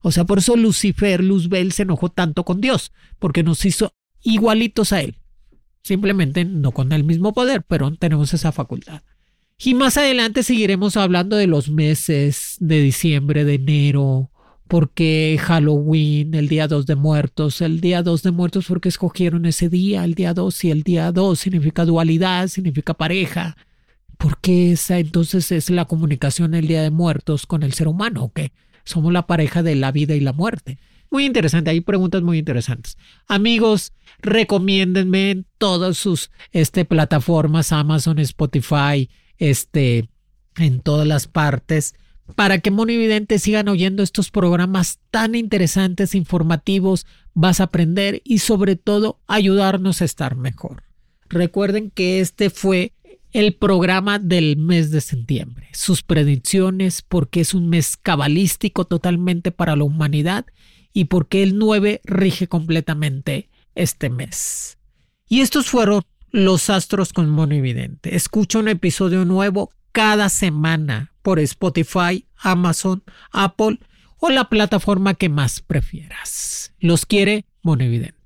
O 0.00 0.12
sea, 0.12 0.24
por 0.24 0.38
eso 0.38 0.56
Lucifer, 0.56 1.22
Luzbel, 1.22 1.72
se 1.72 1.82
enojó 1.82 2.10
tanto 2.10 2.44
con 2.44 2.60
Dios, 2.60 2.92
porque 3.18 3.42
nos 3.42 3.64
hizo 3.64 3.92
igualitos 4.22 4.92
a 4.92 5.00
él. 5.00 5.16
Simplemente 5.82 6.44
no 6.44 6.72
con 6.72 6.92
el 6.92 7.04
mismo 7.04 7.32
poder, 7.32 7.62
pero 7.62 7.94
tenemos 7.96 8.34
esa 8.34 8.52
facultad. 8.52 9.02
Y 9.58 9.74
más 9.74 9.96
adelante 9.96 10.42
seguiremos 10.42 10.96
hablando 10.96 11.36
de 11.36 11.48
los 11.48 11.68
meses 11.68 12.56
de 12.60 12.80
diciembre, 12.80 13.44
de 13.44 13.54
enero, 13.54 14.30
porque 14.68 15.38
Halloween, 15.40 16.34
el 16.34 16.48
día 16.48 16.68
2 16.68 16.86
de 16.86 16.94
muertos, 16.94 17.60
el 17.62 17.80
día 17.80 18.02
2 18.02 18.22
de 18.22 18.30
muertos 18.30 18.66
porque 18.66 18.90
escogieron 18.90 19.46
ese 19.46 19.68
día, 19.68 20.04
el 20.04 20.14
día 20.14 20.34
2 20.34 20.64
y 20.64 20.70
el 20.70 20.82
día 20.82 21.10
2 21.10 21.38
significa 21.38 21.84
dualidad, 21.84 22.48
significa 22.48 22.94
pareja, 22.94 23.56
porque 24.18 24.72
esa 24.72 24.98
entonces 24.98 25.50
es 25.52 25.70
la 25.70 25.86
comunicación 25.86 26.54
el 26.54 26.68
Día 26.68 26.82
de 26.82 26.90
Muertos 26.90 27.46
con 27.46 27.62
el 27.62 27.72
ser 27.72 27.88
humano, 27.88 28.30
que 28.34 28.52
somos 28.84 29.12
la 29.12 29.26
pareja 29.26 29.62
de 29.62 29.74
la 29.74 29.90
vida 29.90 30.14
y 30.14 30.20
la 30.20 30.32
muerte. 30.32 30.78
Muy 31.10 31.24
interesante, 31.24 31.70
hay 31.70 31.80
preguntas 31.80 32.22
muy 32.22 32.38
interesantes. 32.38 32.98
Amigos, 33.26 33.94
recomiéndenme 34.20 35.30
en 35.30 35.46
todas 35.56 35.96
sus 35.96 36.30
este, 36.52 36.84
plataformas, 36.84 37.72
Amazon, 37.72 38.18
Spotify, 38.18 39.08
este, 39.38 40.10
en 40.56 40.80
todas 40.80 41.06
las 41.06 41.26
partes, 41.26 41.94
para 42.34 42.58
que 42.58 42.70
Monividente 42.70 43.38
sigan 43.38 43.68
oyendo 43.68 44.02
estos 44.02 44.30
programas 44.30 45.00
tan 45.10 45.34
interesantes, 45.34 46.14
informativos, 46.14 47.06
vas 47.34 47.60
a 47.60 47.64
aprender 47.64 48.20
y 48.24 48.38
sobre 48.38 48.76
todo 48.76 49.20
ayudarnos 49.26 50.02
a 50.02 50.04
estar 50.04 50.36
mejor. 50.36 50.82
Recuerden 51.28 51.90
que 51.90 52.20
este 52.20 52.50
fue 52.50 52.92
el 53.32 53.54
programa 53.54 54.18
del 54.18 54.56
mes 54.56 54.90
de 54.90 55.00
septiembre, 55.00 55.68
sus 55.72 56.02
predicciones, 56.02 57.02
porque 57.02 57.40
es 57.40 57.54
un 57.54 57.68
mes 57.68 57.96
cabalístico 57.96 58.86
totalmente 58.86 59.50
para 59.52 59.76
la 59.76 59.84
humanidad 59.84 60.46
y 60.92 61.04
porque 61.04 61.42
el 61.42 61.58
9 61.58 62.00
rige 62.04 62.48
completamente 62.48 63.50
este 63.74 64.08
mes. 64.08 64.78
Y 65.28 65.40
estos 65.40 65.66
fueron 65.66 66.02
los 66.30 66.70
astros 66.70 67.12
con 67.12 67.28
mono 67.28 67.54
evidente. 67.54 68.16
Escucha 68.16 68.58
un 68.58 68.68
episodio 68.68 69.24
nuevo 69.24 69.70
cada 69.92 70.28
semana 70.28 71.12
por 71.28 71.40
Spotify, 71.40 72.24
Amazon, 72.38 73.02
Apple 73.32 73.80
o 74.16 74.30
la 74.30 74.48
plataforma 74.48 75.12
que 75.12 75.28
más 75.28 75.60
prefieras. 75.60 76.72
Los 76.80 77.04
quiere 77.04 77.44
Mono 77.60 77.84
Evidente. 77.84 78.17